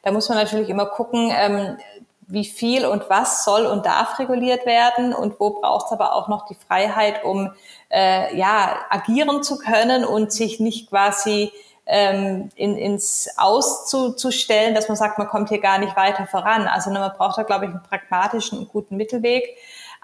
Da 0.03 0.13
muss 0.13 0.29
man 0.29 0.39
natürlich 0.39 0.69
immer 0.69 0.87
gucken, 0.87 1.33
ähm, 1.35 1.79
wie 2.27 2.45
viel 2.45 2.87
und 2.87 3.09
was 3.11 3.45
soll 3.45 3.67
und 3.67 3.87
darf 3.87 4.19
reguliert 4.19 4.67
werden 4.67 5.13
und 5.15 5.39
wo 5.39 5.51
braucht 5.51 5.87
es 5.87 5.93
aber 5.93 6.15
auch 6.15 6.29
noch 6.29 6.47
die 6.47 6.55
Freiheit, 6.55 7.25
um 7.25 7.53
äh, 7.91 8.37
ja 8.37 8.77
agieren 8.91 9.43
zu 9.43 9.59
können 9.59 10.05
und 10.05 10.33
sich 10.33 10.61
nicht 10.61 10.89
quasi 10.89 11.53
ähm, 11.87 12.51
in, 12.55 12.79
ins 12.79 13.29
Auszustellen, 13.37 14.75
dass 14.75 14.89
man 14.89 14.97
sagt, 14.97 15.19
man 15.19 15.29
kommt 15.29 15.51
hier 15.51 15.61
gar 15.61 15.79
nicht 15.79 15.97
weiter 15.97 16.27
voran. 16.27 16.67
Also 16.67 16.91
man 16.91 17.13
braucht 17.17 17.37
da, 17.39 17.43
glaube 17.43 17.67
ich, 17.67 17.71
einen 17.71 17.83
pragmatischen 17.83 18.59
und 18.59 18.69
guten 18.71 18.97
Mittelweg. 18.97 19.45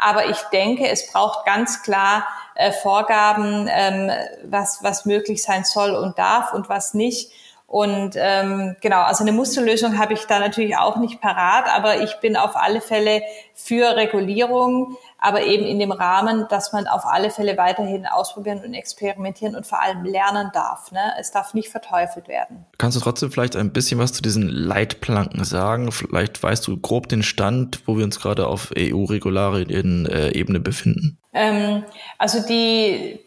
Aber 0.01 0.27
ich 0.27 0.39
denke, 0.53 0.89
es 0.89 1.11
braucht 1.13 1.45
ganz 1.47 1.83
klar 1.83 2.27
äh, 2.55 2.73
Vorgaben, 2.73 3.69
ähm, 3.71 4.11
was, 4.45 4.83
was 4.83 5.05
möglich 5.05 5.43
sein 5.43 5.65
soll 5.65 5.91
und 5.91 6.19
darf 6.19 6.53
und 6.53 6.69
was 6.69 6.95
nicht. 6.95 7.33
Und 7.71 8.17
ähm, 8.17 8.75
genau, 8.81 9.03
also 9.03 9.23
eine 9.23 9.31
Musterlösung 9.31 9.97
habe 9.97 10.15
ich 10.15 10.27
da 10.27 10.41
natürlich 10.41 10.77
auch 10.77 10.97
nicht 10.97 11.21
parat, 11.21 11.73
aber 11.73 12.03
ich 12.03 12.17
bin 12.17 12.37
auf 12.37 12.57
alle 12.57 12.81
Fälle 12.81 13.23
für 13.55 13.95
Regulierung, 13.95 14.97
aber 15.21 15.45
eben 15.45 15.65
in 15.65 15.79
dem 15.79 15.93
Rahmen, 15.93 16.47
dass 16.49 16.73
man 16.73 16.89
auf 16.89 17.07
alle 17.07 17.31
Fälle 17.31 17.57
weiterhin 17.57 18.07
ausprobieren 18.07 18.61
und 18.65 18.75
experimentieren 18.75 19.55
und 19.55 19.69
vor 19.69 19.81
allem 19.81 20.03
lernen 20.03 20.51
darf. 20.53 20.91
Ne? 20.91 21.13
Es 21.21 21.31
darf 21.31 21.55
nicht 21.55 21.69
verteufelt 21.69 22.27
werden. 22.27 22.67
Kannst 22.77 22.97
du 22.97 23.01
trotzdem 23.01 23.31
vielleicht 23.31 23.55
ein 23.55 23.73
bisschen 23.73 24.01
was 24.01 24.13
zu 24.13 24.21
diesen 24.21 24.49
Leitplanken 24.49 25.45
sagen? 25.45 25.93
Vielleicht 25.93 26.43
weißt 26.43 26.67
du 26.67 26.77
grob 26.77 27.09
den 27.09 27.23
Stand, 27.23 27.83
wo 27.87 27.97
wir 27.97 28.03
uns 28.03 28.19
gerade 28.19 28.49
auf 28.49 28.73
EU-Regularien-Ebene 28.77 30.59
äh, 30.59 30.61
befinden? 30.61 31.19
Ähm, 31.33 31.85
also 32.19 32.45
die 32.45 33.21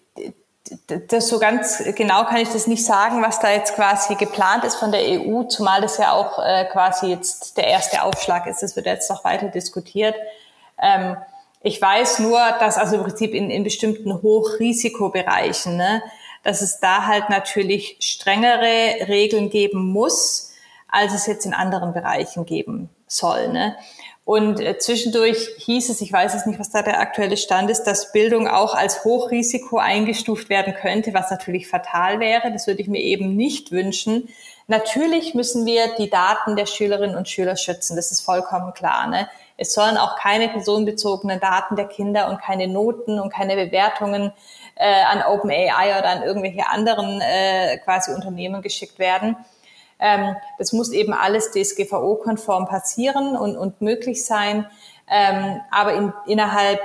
das 0.88 1.28
so 1.28 1.40
ganz 1.40 1.84
genau 1.96 2.24
kann 2.26 2.38
ich 2.38 2.50
das 2.50 2.68
nicht 2.68 2.86
sagen, 2.86 3.22
was 3.22 3.40
da 3.40 3.52
jetzt 3.52 3.76
quasi 3.76 4.16
geplant 4.16 4.64
ist 4.64 4.76
von 4.76 4.92
der 4.92 5.02
EU, 5.02 5.44
zumal 5.44 5.82
das 5.82 5.98
ja 5.98 6.14
auch 6.14 6.40
äh, 6.40 6.66
quasi 6.72 7.08
jetzt 7.08 7.58
der 7.58 7.68
erste 7.68 8.04
Aufschlag 8.04 8.48
ist. 8.48 8.64
Das 8.64 8.76
wird 8.76 8.86
jetzt 8.86 9.10
noch 9.10 9.24
weiter 9.26 9.50
diskutiert. 9.50 10.16
Ähm, 10.82 11.18
ich 11.62 11.82
weiß 11.82 12.20
nur, 12.20 12.40
dass 12.60 12.78
also 12.78 12.96
im 12.96 13.04
Prinzip 13.04 13.34
in, 13.34 13.50
in 13.50 13.64
bestimmten 13.64 14.22
Hochrisikobereichen, 14.22 15.76
ne, 15.76 16.02
dass 16.44 16.62
es 16.62 16.80
da 16.80 17.08
halt 17.08 17.30
natürlich 17.30 17.98
strengere 18.00 19.08
Regeln 19.08 19.50
geben 19.50 19.92
muss, 19.92 20.52
als 20.88 21.14
es 21.14 21.26
jetzt 21.26 21.46
in 21.46 21.54
anderen 21.54 21.94
Bereichen 21.94 22.46
geben 22.46 22.90
soll. 23.08 23.50
Ne? 23.50 23.76
Und 24.26 24.62
äh, 24.62 24.78
zwischendurch 24.78 25.50
hieß 25.58 25.90
es, 25.90 26.00
ich 26.00 26.12
weiß 26.12 26.34
es 26.34 26.46
nicht, 26.46 26.58
was 26.58 26.70
da 26.70 26.82
der 26.82 27.00
aktuelle 27.00 27.36
Stand 27.36 27.70
ist, 27.70 27.84
dass 27.84 28.14
Bildung 28.14 28.48
auch 28.48 28.74
als 28.74 29.04
Hochrisiko 29.04 29.80
eingestuft 29.80 30.50
werden 30.50 30.74
könnte, 30.74 31.14
was 31.14 31.30
natürlich 31.30 31.68
fatal 31.68 32.22
wäre. 32.22 32.52
Das 32.52 32.66
würde 32.68 32.82
ich 32.82 32.88
mir 32.88 33.02
eben 33.02 33.36
nicht 33.36 33.72
wünschen. 33.72 34.30
Natürlich 34.68 35.34
müssen 35.34 35.66
wir 35.66 35.96
die 35.98 36.10
Daten 36.10 36.56
der 36.56 36.68
Schülerinnen 36.68 37.18
und 37.18 37.28
Schüler 37.28 37.58
schützen. 37.58 37.98
Das 37.98 38.12
ist 38.12 38.22
vollkommen 38.22 38.74
klar. 38.74 39.08
Ne? 39.08 39.28
Es 39.58 39.74
sollen 39.74 39.98
auch 39.98 40.16
keine 40.16 40.48
personenbezogenen 40.48 41.42
Daten 41.42 41.76
der 41.76 41.86
Kinder 41.86 42.30
und 42.30 42.42
keine 42.42 42.70
Noten 42.70 43.20
und 43.20 43.32
keine 43.32 43.56
Bewertungen 43.56 44.32
äh, 44.76 45.04
an 45.04 45.22
OpenAI 45.24 46.00
oder 46.00 46.10
an 46.10 46.24
irgendwelche 46.24 46.70
anderen 46.70 47.20
äh, 47.20 47.78
quasi 47.80 48.14
Unternehmen 48.14 48.62
geschickt 48.62 49.00
werden. 49.00 49.36
Ähm, 50.04 50.36
das 50.58 50.74
muss 50.74 50.92
eben 50.92 51.14
alles 51.14 51.52
DSGVO-konform 51.52 52.68
passieren 52.68 53.38
und, 53.38 53.56
und 53.56 53.82
möglich 53.82 54.26
sein. 54.26 54.68
Ähm, 55.10 55.62
aber 55.72 55.94
in, 55.94 56.14
innerhalb 56.28 56.82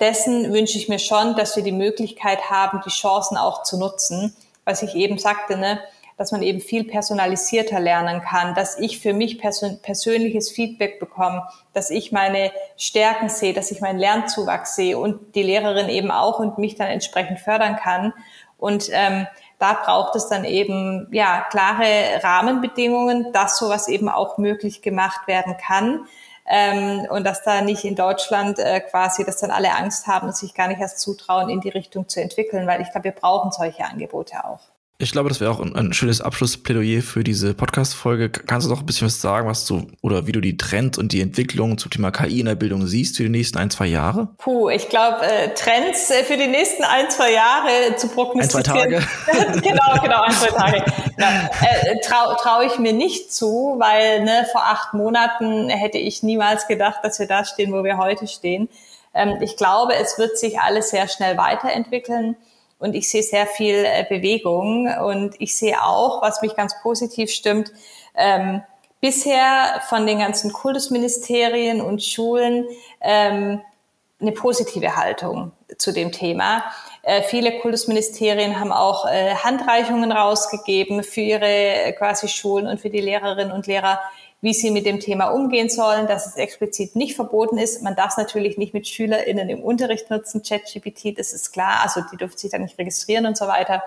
dessen 0.00 0.54
wünsche 0.54 0.78
ich 0.78 0.88
mir 0.88 0.98
schon, 0.98 1.36
dass 1.36 1.54
wir 1.54 1.62
die 1.62 1.70
Möglichkeit 1.70 2.50
haben, 2.50 2.80
die 2.84 2.90
Chancen 2.90 3.36
auch 3.36 3.62
zu 3.62 3.78
nutzen. 3.78 4.34
Was 4.64 4.82
ich 4.82 4.94
eben 4.94 5.18
sagte, 5.18 5.58
ne, 5.58 5.80
dass 6.16 6.32
man 6.32 6.40
eben 6.40 6.60
viel 6.60 6.84
personalisierter 6.84 7.78
lernen 7.78 8.22
kann, 8.22 8.54
dass 8.54 8.78
ich 8.78 9.00
für 9.00 9.12
mich 9.12 9.38
persön 9.38 9.78
persönliches 9.82 10.50
Feedback 10.50 10.98
bekomme, 10.98 11.46
dass 11.74 11.90
ich 11.90 12.10
meine 12.10 12.52
Stärken 12.78 13.28
sehe, 13.28 13.52
dass 13.52 13.70
ich 13.70 13.82
meinen 13.82 13.98
Lernzuwachs 13.98 14.76
sehe 14.76 14.96
und 14.96 15.34
die 15.34 15.42
Lehrerin 15.42 15.90
eben 15.90 16.10
auch 16.10 16.38
und 16.38 16.56
mich 16.56 16.76
dann 16.76 16.88
entsprechend 16.88 17.38
fördern 17.38 17.76
kann. 17.76 18.14
Und 18.56 18.88
ähm, 18.92 19.26
da 19.62 19.74
braucht 19.74 20.16
es 20.16 20.28
dann 20.28 20.44
eben 20.44 21.06
ja 21.12 21.46
klare 21.48 22.20
Rahmenbedingungen, 22.20 23.32
dass 23.32 23.58
sowas 23.58 23.86
eben 23.86 24.08
auch 24.08 24.36
möglich 24.36 24.82
gemacht 24.82 25.28
werden 25.28 25.56
kann. 25.56 26.06
Ähm, 26.44 27.06
und 27.08 27.24
dass 27.24 27.44
da 27.44 27.60
nicht 27.60 27.84
in 27.84 27.94
Deutschland 27.94 28.58
äh, 28.58 28.80
quasi, 28.80 29.24
dass 29.24 29.36
dann 29.36 29.52
alle 29.52 29.76
Angst 29.76 30.08
haben 30.08 30.26
und 30.26 30.36
sich 30.36 30.54
gar 30.54 30.66
nicht 30.66 30.80
erst 30.80 30.98
zutrauen, 30.98 31.48
in 31.48 31.60
die 31.60 31.68
Richtung 31.68 32.08
zu 32.08 32.20
entwickeln, 32.20 32.66
weil 32.66 32.80
ich 32.80 32.90
glaube, 32.90 33.04
wir 33.04 33.12
brauchen 33.12 33.52
solche 33.52 33.84
Angebote 33.84 34.44
auch. 34.44 34.71
Ich 34.98 35.10
glaube, 35.10 35.28
das 35.28 35.40
wäre 35.40 35.50
auch 35.50 35.58
ein, 35.58 35.74
ein, 35.74 35.92
schönes 35.92 36.20
Abschlussplädoyer 36.20 37.02
für 37.02 37.24
diese 37.24 37.54
Podcast-Folge. 37.54 38.30
Kannst 38.30 38.66
du 38.66 38.70
noch 38.70 38.80
ein 38.80 38.86
bisschen 38.86 39.08
was 39.08 39.20
sagen, 39.20 39.48
was 39.48 39.66
du 39.66 39.88
oder 40.00 40.28
wie 40.28 40.32
du 40.32 40.40
die 40.40 40.56
Trends 40.56 40.96
und 40.96 41.10
die 41.10 41.20
Entwicklung 41.20 41.76
zum 41.76 41.90
Thema 41.90 42.12
KI 42.12 42.38
in 42.38 42.46
der 42.46 42.54
Bildung 42.54 42.86
siehst 42.86 43.16
für 43.16 43.24
die 43.24 43.28
nächsten 43.28 43.58
ein, 43.58 43.68
zwei 43.70 43.86
Jahre? 43.86 44.28
Puh, 44.38 44.68
ich 44.68 44.88
glaube, 44.88 45.22
äh, 45.22 45.54
Trends 45.54 46.08
äh, 46.10 46.22
für 46.22 46.36
die 46.36 46.46
nächsten 46.46 46.84
ein, 46.84 47.10
zwei 47.10 47.32
Jahre 47.32 47.96
zu 47.96 48.08
prognostizieren. 48.08 48.94
Ein, 48.94 49.02
zwei 49.24 49.42
Tage? 49.42 49.60
genau, 49.60 50.02
genau, 50.02 50.22
ein, 50.22 50.32
zwei 50.32 50.50
Tage. 50.50 50.84
Ja, 51.18 51.50
äh, 51.62 52.00
Traue 52.04 52.36
trau 52.40 52.60
ich 52.60 52.78
mir 52.78 52.92
nicht 52.92 53.32
zu, 53.32 53.76
weil 53.78 54.22
ne, 54.22 54.46
vor 54.52 54.62
acht 54.62 54.94
Monaten 54.94 55.68
hätte 55.68 55.98
ich 55.98 56.22
niemals 56.22 56.68
gedacht, 56.68 57.00
dass 57.02 57.18
wir 57.18 57.26
da 57.26 57.44
stehen, 57.44 57.72
wo 57.72 57.82
wir 57.82 57.96
heute 57.96 58.28
stehen. 58.28 58.68
Ähm, 59.14 59.38
ich 59.40 59.56
glaube, 59.56 59.96
es 59.96 60.16
wird 60.18 60.38
sich 60.38 60.60
alles 60.60 60.90
sehr 60.90 61.08
schnell 61.08 61.36
weiterentwickeln 61.36 62.36
und 62.82 62.94
ich 62.94 63.08
sehe 63.08 63.22
sehr 63.22 63.46
viel 63.46 63.84
äh, 63.86 64.04
Bewegung 64.08 64.88
und 64.88 65.40
ich 65.40 65.56
sehe 65.56 65.82
auch, 65.82 66.20
was 66.20 66.42
mich 66.42 66.56
ganz 66.56 66.74
positiv 66.82 67.30
stimmt, 67.30 67.72
ähm, 68.16 68.62
bisher 69.00 69.80
von 69.88 70.06
den 70.06 70.18
ganzen 70.18 70.52
Kultusministerien 70.52 71.80
und 71.80 72.02
Schulen 72.02 72.66
ähm, 73.00 73.60
eine 74.20 74.32
positive 74.32 74.96
Haltung 74.96 75.52
zu 75.78 75.92
dem 75.92 76.12
Thema. 76.12 76.64
Äh, 77.02 77.22
viele 77.22 77.58
Kultusministerien 77.60 78.58
haben 78.58 78.72
auch 78.72 79.06
äh, 79.06 79.34
Handreichungen 79.34 80.12
rausgegeben 80.12 81.02
für 81.02 81.20
ihre 81.20 81.46
äh, 81.46 81.92
quasi 81.92 82.28
Schulen 82.28 82.66
und 82.66 82.80
für 82.80 82.90
die 82.90 83.00
Lehrerinnen 83.00 83.52
und 83.52 83.66
Lehrer, 83.66 84.00
wie 84.42 84.52
sie 84.52 84.72
mit 84.72 84.84
dem 84.84 84.98
Thema 85.00 85.28
umgehen 85.28 85.70
sollen, 85.70 86.08
dass 86.08 86.26
es 86.26 86.34
explizit 86.34 86.96
nicht 86.96 87.14
verboten 87.14 87.58
ist. 87.58 87.80
Man 87.82 87.94
darf 87.94 88.10
es 88.10 88.16
natürlich 88.16 88.58
nicht 88.58 88.74
mit 88.74 88.88
SchülerInnen 88.88 89.48
im 89.48 89.62
Unterricht 89.62 90.10
nutzen, 90.10 90.42
ChatGPT, 90.42 91.16
das 91.16 91.32
ist 91.32 91.52
klar, 91.52 91.80
also 91.82 92.02
die 92.12 92.16
dürfen 92.16 92.36
sich 92.36 92.50
da 92.50 92.58
nicht 92.58 92.76
registrieren 92.76 93.24
und 93.24 93.36
so 93.36 93.46
weiter. 93.46 93.82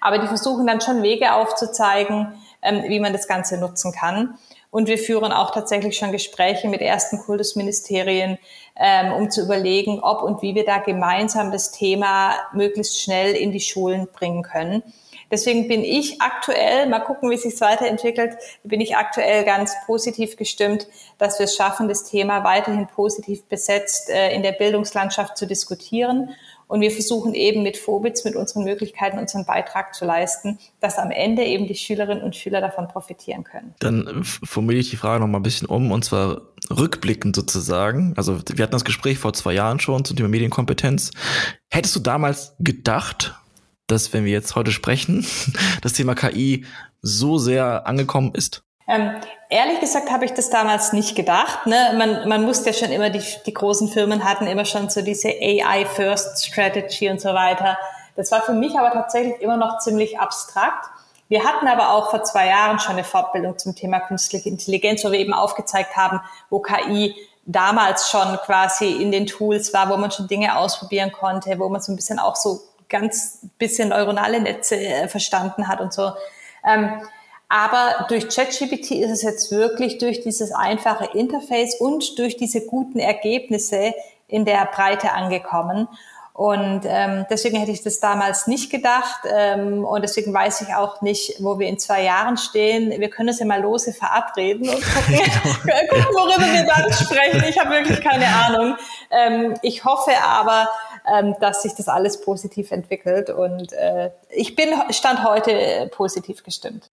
Aber 0.00 0.18
die 0.18 0.26
versuchen 0.26 0.66
dann 0.66 0.80
schon 0.80 1.02
Wege 1.02 1.32
aufzuzeigen, 1.32 2.34
ähm, 2.60 2.82
wie 2.88 2.98
man 2.98 3.12
das 3.12 3.28
Ganze 3.28 3.56
nutzen 3.56 3.92
kann. 3.92 4.36
Und 4.70 4.88
wir 4.88 4.98
führen 4.98 5.30
auch 5.30 5.52
tatsächlich 5.52 5.96
schon 5.96 6.10
Gespräche 6.10 6.68
mit 6.68 6.80
ersten 6.80 7.18
Kultusministerien, 7.18 8.38
ähm, 8.74 9.12
um 9.12 9.30
zu 9.30 9.42
überlegen, 9.42 10.00
ob 10.00 10.22
und 10.22 10.42
wie 10.42 10.56
wir 10.56 10.64
da 10.64 10.78
gemeinsam 10.78 11.52
das 11.52 11.70
Thema 11.70 12.34
möglichst 12.52 13.00
schnell 13.00 13.36
in 13.36 13.52
die 13.52 13.60
Schulen 13.60 14.08
bringen 14.12 14.42
können. 14.42 14.82
Deswegen 15.34 15.66
bin 15.66 15.82
ich 15.82 16.20
aktuell, 16.20 16.88
mal 16.88 17.00
gucken, 17.00 17.28
wie 17.28 17.34
es 17.34 17.42
sich 17.42 17.60
weiterentwickelt, 17.60 18.36
bin 18.62 18.80
ich 18.80 18.96
aktuell 18.96 19.44
ganz 19.44 19.74
positiv 19.84 20.36
gestimmt, 20.36 20.86
dass 21.18 21.40
wir 21.40 21.46
es 21.46 21.56
schaffen, 21.56 21.88
das 21.88 22.04
Thema 22.04 22.44
weiterhin 22.44 22.86
positiv 22.86 23.42
besetzt 23.46 24.10
äh, 24.10 24.32
in 24.32 24.44
der 24.44 24.52
Bildungslandschaft 24.52 25.36
zu 25.36 25.48
diskutieren. 25.48 26.30
Und 26.68 26.82
wir 26.82 26.92
versuchen 26.92 27.34
eben 27.34 27.64
mit 27.64 27.76
Phobitz, 27.76 28.24
mit 28.24 28.36
unseren 28.36 28.62
Möglichkeiten, 28.62 29.18
unseren 29.18 29.44
Beitrag 29.44 29.92
zu 29.92 30.04
leisten, 30.04 30.60
dass 30.78 30.98
am 30.98 31.10
Ende 31.10 31.42
eben 31.42 31.66
die 31.66 31.74
Schülerinnen 31.74 32.22
und 32.22 32.36
Schüler 32.36 32.60
davon 32.60 32.86
profitieren 32.86 33.42
können. 33.42 33.74
Dann 33.80 34.22
formuliere 34.22 34.82
ich 34.82 34.90
die 34.90 34.96
Frage 34.96 35.18
noch 35.18 35.26
mal 35.26 35.40
ein 35.40 35.42
bisschen 35.42 35.66
um, 35.66 35.90
und 35.90 36.04
zwar 36.04 36.42
rückblickend 36.70 37.34
sozusagen. 37.34 38.14
Also 38.16 38.38
wir 38.38 38.62
hatten 38.62 38.72
das 38.72 38.84
Gespräch 38.84 39.18
vor 39.18 39.32
zwei 39.32 39.52
Jahren 39.52 39.80
schon 39.80 40.04
zum 40.04 40.16
Thema 40.16 40.28
Medienkompetenz. 40.28 41.10
Hättest 41.70 41.96
du 41.96 42.00
damals 42.00 42.54
gedacht, 42.60 43.34
dass, 43.86 44.12
wenn 44.12 44.24
wir 44.24 44.32
jetzt 44.32 44.56
heute 44.56 44.72
sprechen, 44.72 45.26
das 45.82 45.92
Thema 45.92 46.14
KI 46.14 46.66
so 47.02 47.38
sehr 47.38 47.86
angekommen 47.86 48.32
ist? 48.34 48.62
Ähm, 48.86 49.12
ehrlich 49.48 49.80
gesagt 49.80 50.10
habe 50.10 50.26
ich 50.26 50.32
das 50.32 50.50
damals 50.50 50.92
nicht 50.92 51.16
gedacht. 51.16 51.66
Ne? 51.66 51.94
Man, 51.96 52.28
man 52.28 52.44
musste 52.44 52.70
ja 52.70 52.76
schon 52.76 52.90
immer, 52.90 53.08
die, 53.08 53.22
die 53.46 53.54
großen 53.54 53.88
Firmen 53.88 54.24
hatten 54.24 54.46
immer 54.46 54.66
schon 54.66 54.90
so 54.90 55.00
diese 55.00 55.28
AI-First-Strategy 55.28 57.08
und 57.08 57.20
so 57.20 57.30
weiter. 57.30 57.78
Das 58.16 58.30
war 58.30 58.42
für 58.42 58.52
mich 58.52 58.78
aber 58.78 58.92
tatsächlich 58.92 59.40
immer 59.40 59.56
noch 59.56 59.78
ziemlich 59.78 60.18
abstrakt. 60.18 60.86
Wir 61.28 61.44
hatten 61.44 61.66
aber 61.66 61.90
auch 61.90 62.10
vor 62.10 62.22
zwei 62.24 62.48
Jahren 62.48 62.78
schon 62.78 62.92
eine 62.92 63.04
Fortbildung 63.04 63.58
zum 63.58 63.74
Thema 63.74 64.00
künstliche 64.00 64.50
Intelligenz, 64.50 65.02
wo 65.04 65.10
wir 65.10 65.18
eben 65.18 65.32
aufgezeigt 65.32 65.96
haben, 65.96 66.20
wo 66.50 66.60
KI 66.60 67.14
damals 67.46 68.10
schon 68.10 68.38
quasi 68.44 68.90
in 68.92 69.10
den 69.10 69.26
Tools 69.26 69.72
war, 69.72 69.88
wo 69.88 69.96
man 69.96 70.10
schon 70.10 70.28
Dinge 70.28 70.56
ausprobieren 70.56 71.12
konnte, 71.12 71.58
wo 71.58 71.68
man 71.68 71.80
so 71.80 71.92
ein 71.92 71.96
bisschen 71.96 72.18
auch 72.18 72.36
so 72.36 72.60
ganz 72.94 73.40
bisschen 73.58 73.88
neuronale 73.88 74.40
Netze 74.40 74.76
äh, 74.76 75.08
verstanden 75.08 75.66
hat 75.66 75.80
und 75.80 75.92
so. 75.92 76.12
Ähm, 76.64 77.02
aber 77.48 78.06
durch 78.08 78.28
ChatGPT 78.28 78.92
ist 78.92 79.10
es 79.10 79.22
jetzt 79.22 79.50
wirklich 79.50 79.98
durch 79.98 80.20
dieses 80.20 80.52
einfache 80.52 81.08
Interface 81.12 81.80
und 81.80 82.18
durch 82.18 82.36
diese 82.36 82.64
guten 82.66 83.00
Ergebnisse 83.00 83.94
in 84.28 84.44
der 84.44 84.68
Breite 84.72 85.12
angekommen. 85.12 85.88
Und 86.32 86.80
ähm, 86.84 87.26
deswegen 87.30 87.56
hätte 87.58 87.70
ich 87.70 87.84
das 87.84 88.00
damals 88.00 88.48
nicht 88.48 88.68
gedacht. 88.68 89.20
Ähm, 89.32 89.84
und 89.84 90.02
deswegen 90.02 90.34
weiß 90.34 90.62
ich 90.62 90.74
auch 90.74 91.00
nicht, 91.00 91.36
wo 91.38 91.60
wir 91.60 91.68
in 91.68 91.78
zwei 91.78 92.02
Jahren 92.02 92.36
stehen. 92.36 92.90
Wir 92.98 93.08
können 93.08 93.28
uns 93.28 93.38
ja 93.38 93.46
mal 93.46 93.62
lose 93.62 93.92
verabreden 93.92 94.68
und 94.68 94.82
gucken, 94.94 95.16
gucken 95.90 96.06
worüber 96.12 96.44
wir 96.52 96.64
dann 96.64 96.92
sprechen. 96.92 97.44
Ich 97.48 97.56
habe 97.56 97.70
wirklich 97.70 98.00
keine 98.00 98.26
Ahnung. 98.26 98.76
Ähm, 99.10 99.54
ich 99.62 99.84
hoffe 99.84 100.10
aber, 100.24 100.68
ähm, 101.06 101.34
dass 101.40 101.62
sich 101.62 101.74
das 101.74 101.88
alles 101.88 102.20
positiv 102.20 102.70
entwickelt. 102.70 103.30
Und 103.30 103.72
äh, 103.72 104.10
ich 104.30 104.56
bin 104.56 104.68
Stand 104.90 105.22
heute 105.24 105.52
äh, 105.52 105.88
positiv 105.88 106.42
gestimmt. 106.42 106.90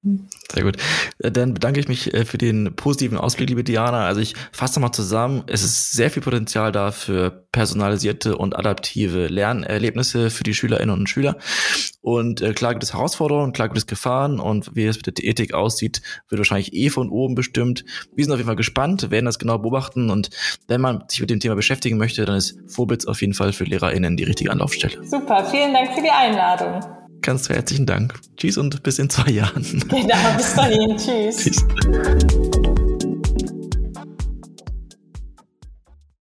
Sehr 0.52 0.64
gut. 0.64 0.78
Dann 1.20 1.54
bedanke 1.54 1.80
ich 1.80 1.88
mich 1.88 2.14
äh, 2.14 2.26
für 2.26 2.38
den 2.38 2.76
positiven 2.76 3.18
Ausblick, 3.18 3.50
liebe 3.50 3.64
Diana. 3.64 4.06
Also 4.06 4.22
ich 4.22 4.36
fasse 4.52 4.80
nochmal 4.80 4.94
zusammen. 4.94 5.44
Es 5.48 5.64
ist 5.64 5.92
sehr 5.92 6.12
viel 6.12 6.22
Potenzial 6.22 6.72
da 6.72 6.92
für 6.92 7.30
personalisierte 7.52 8.38
und 8.38 8.58
adaptive 8.58 9.28
Lernerlebnisse 9.28 10.30
für 10.30 10.44
die 10.44 10.54
Schülerinnen 10.54 10.98
und 10.98 11.10
Schüler. 11.10 11.38
Und 12.02 12.42
äh, 12.42 12.54
klar 12.54 12.74
gibt 12.74 12.84
es 12.84 12.94
Herausforderungen, 12.94 13.54
klar 13.54 13.68
gibt 13.68 13.78
es 13.78 13.88
Gefahren 13.88 14.40
und 14.40 14.76
wie 14.76 14.86
es 14.86 14.98
mit 14.98 15.06
der 15.06 15.24
Ethik 15.24 15.54
aussieht, 15.54 16.02
wird 16.30 16.40
wahrscheinlich 16.40 16.74
eh 16.74 16.90
von 16.90 17.10
oben 17.10 17.36
bestimmt. 17.36 17.86
Wir 18.16 18.26
sind 18.26 18.34
auf 18.34 18.40
jeden 18.40 18.48
Fall 18.48 18.56
gespannt, 18.56 19.12
werden 19.12 19.26
das 19.26 19.38
genau 19.38 19.60
beobachten 19.60 20.10
und 20.10 20.30
wenn 20.68 20.82
man 20.82 21.04
sich 21.08 21.22
mit 21.22 21.30
dem 21.30 21.40
Thema 21.40 21.56
beschäftigen 21.56 21.98
möchte, 21.98 22.26
dann 22.26 22.38
ist 22.38 22.58
Vorbits 22.68 23.06
auf 23.06 23.22
jeden 23.22 23.36
Fall 23.36 23.54
für 23.54 23.66
LehrerInnen 23.66 24.01
die 24.18 24.24
richtige 24.24 24.52
Anlaufstelle. 24.52 25.06
Super, 25.06 25.46
vielen 25.46 25.74
Dank 25.74 25.94
für 25.94 26.02
die 26.02 26.10
Einladung. 26.10 26.80
Ganz 27.22 27.50
herzlichen 27.50 27.86
Dank. 27.86 28.20
Tschüss 28.38 28.58
und 28.58 28.82
bis 28.84 28.98
in 28.98 29.10
zwei 29.10 29.32
Jahren. 29.32 29.64
Genau, 29.90 30.38
bis 30.38 30.56
dahin. 30.56 30.98
Tschüss. 30.98 31.38
Tschüss. 31.44 32.71